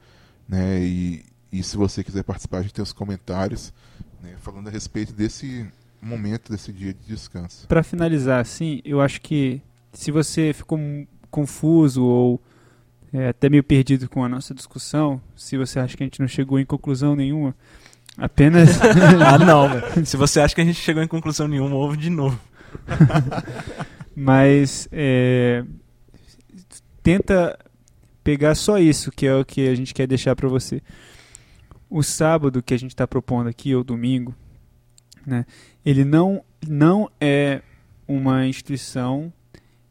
[0.48, 0.80] né?
[0.82, 3.74] E, e se você quiser participar, a gente tem os comentários,
[4.22, 4.36] né?
[4.42, 5.66] Falando a respeito desse
[6.02, 7.68] momento, desse dia de descanso.
[7.68, 9.62] Pra finalizar, assim, eu acho que
[9.94, 10.80] se você ficou
[11.30, 12.42] confuso ou
[13.14, 16.28] é, até meio perdido com a nossa discussão, se você acha que a gente não
[16.28, 17.56] chegou em conclusão nenhuma,
[18.18, 18.80] apenas
[19.26, 19.70] ah, não.
[20.06, 22.40] Se você acha que a gente chegou em conclusão nenhuma, ouve de novo.
[24.16, 25.64] Mas é,
[27.12, 27.58] tenta
[28.24, 30.82] pegar só isso, que é o que a gente quer deixar para você.
[31.90, 34.34] O sábado que a gente está propondo aqui, ou domingo,
[35.26, 35.46] né,
[35.86, 37.62] ele não, não é
[38.08, 39.32] uma instituição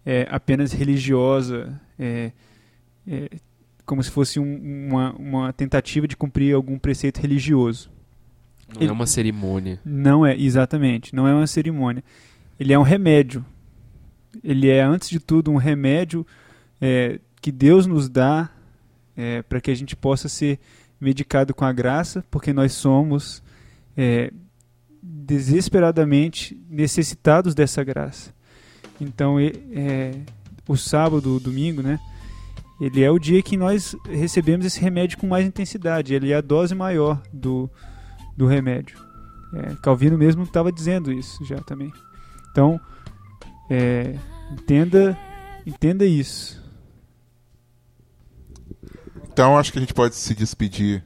[0.07, 2.33] é, apenas religiosa, é,
[3.07, 3.29] é,
[3.85, 7.91] como se fosse um- uma, uma tentativa de cumprir algum preceito religioso.
[8.75, 9.79] Não Ele- é uma cerimônia.
[9.85, 11.15] Não é, exatamente.
[11.15, 12.03] Não é uma cerimônia.
[12.59, 13.45] Ele é um remédio.
[14.43, 16.27] Ele é, antes de tudo, um remédio
[16.81, 18.51] é, que Deus nos dá
[19.51, 20.59] para que a gente possa ser
[20.99, 23.43] medicado com a graça, porque nós somos
[23.95, 24.33] é,
[25.03, 28.33] desesperadamente necessitados dessa graça.
[29.01, 30.21] Então, é,
[30.69, 31.99] o sábado, o domingo, né?
[32.81, 36.15] Ele é o dia que nós recebemos esse remédio com mais intensidade.
[36.15, 37.71] Ele é a dose maior do,
[38.37, 38.99] do remédio.
[39.53, 41.93] É, Calvino mesmo estava dizendo isso já também.
[42.51, 42.81] Então,
[43.71, 44.17] é,
[44.53, 45.19] entenda,
[45.67, 46.60] entenda isso.
[49.41, 51.03] Então acho que a gente pode se despedir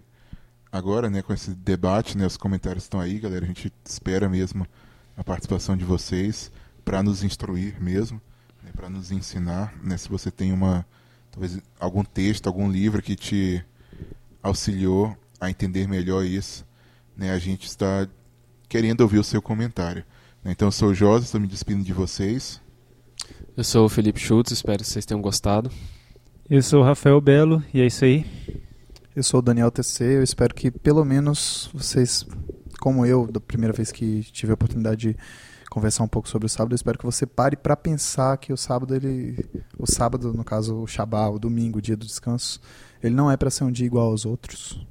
[0.73, 2.27] agora, né, com esse debate, né?
[2.27, 3.45] Os comentários estão aí, galera.
[3.45, 4.67] A gente espera mesmo
[5.17, 6.51] a participação de vocês
[6.85, 8.21] para nos instruir mesmo,
[8.61, 9.97] né, para nos ensinar, né?
[9.97, 10.85] Se você tem uma
[11.31, 13.65] talvez algum texto, algum livro que te
[14.43, 16.67] auxiliou a entender melhor isso,
[17.17, 17.31] né?
[17.31, 18.09] A gente está
[18.69, 20.05] querendo ouvir o seu comentário.
[20.43, 20.51] né?
[20.51, 22.61] Então eu sou o Josi, estou me despedindo de vocês.
[23.57, 25.71] Eu sou o Felipe Schultz, espero que vocês tenham gostado.
[26.49, 28.27] Eu sou o Rafael Belo e é isso aí.
[29.17, 32.27] Eu sou o Daniel TC, eu espero que pelo menos vocês,
[32.81, 35.17] como eu, da primeira vez que tive a oportunidade de
[35.71, 38.59] conversar um pouco sobre o sábado, eu espero que você pare para pensar que o
[38.59, 39.43] sábado ele,
[39.79, 42.61] o sábado, no caso o Shabá, o domingo, o dia do descanso,
[43.03, 44.87] ele não é para ser um dia igual aos outros.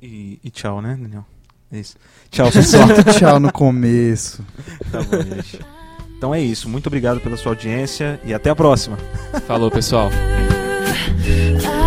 [0.00, 1.26] E, e tchau, né, Daniel?
[1.70, 1.96] É isso.
[2.30, 2.88] Tchau, pessoal.
[3.18, 4.42] Tchau no começo.
[4.90, 5.60] tá bom, gente.
[6.20, 6.68] Então é isso.
[6.68, 8.98] Muito obrigado pela sua audiência e até a próxima.
[9.46, 10.10] Falou, pessoal.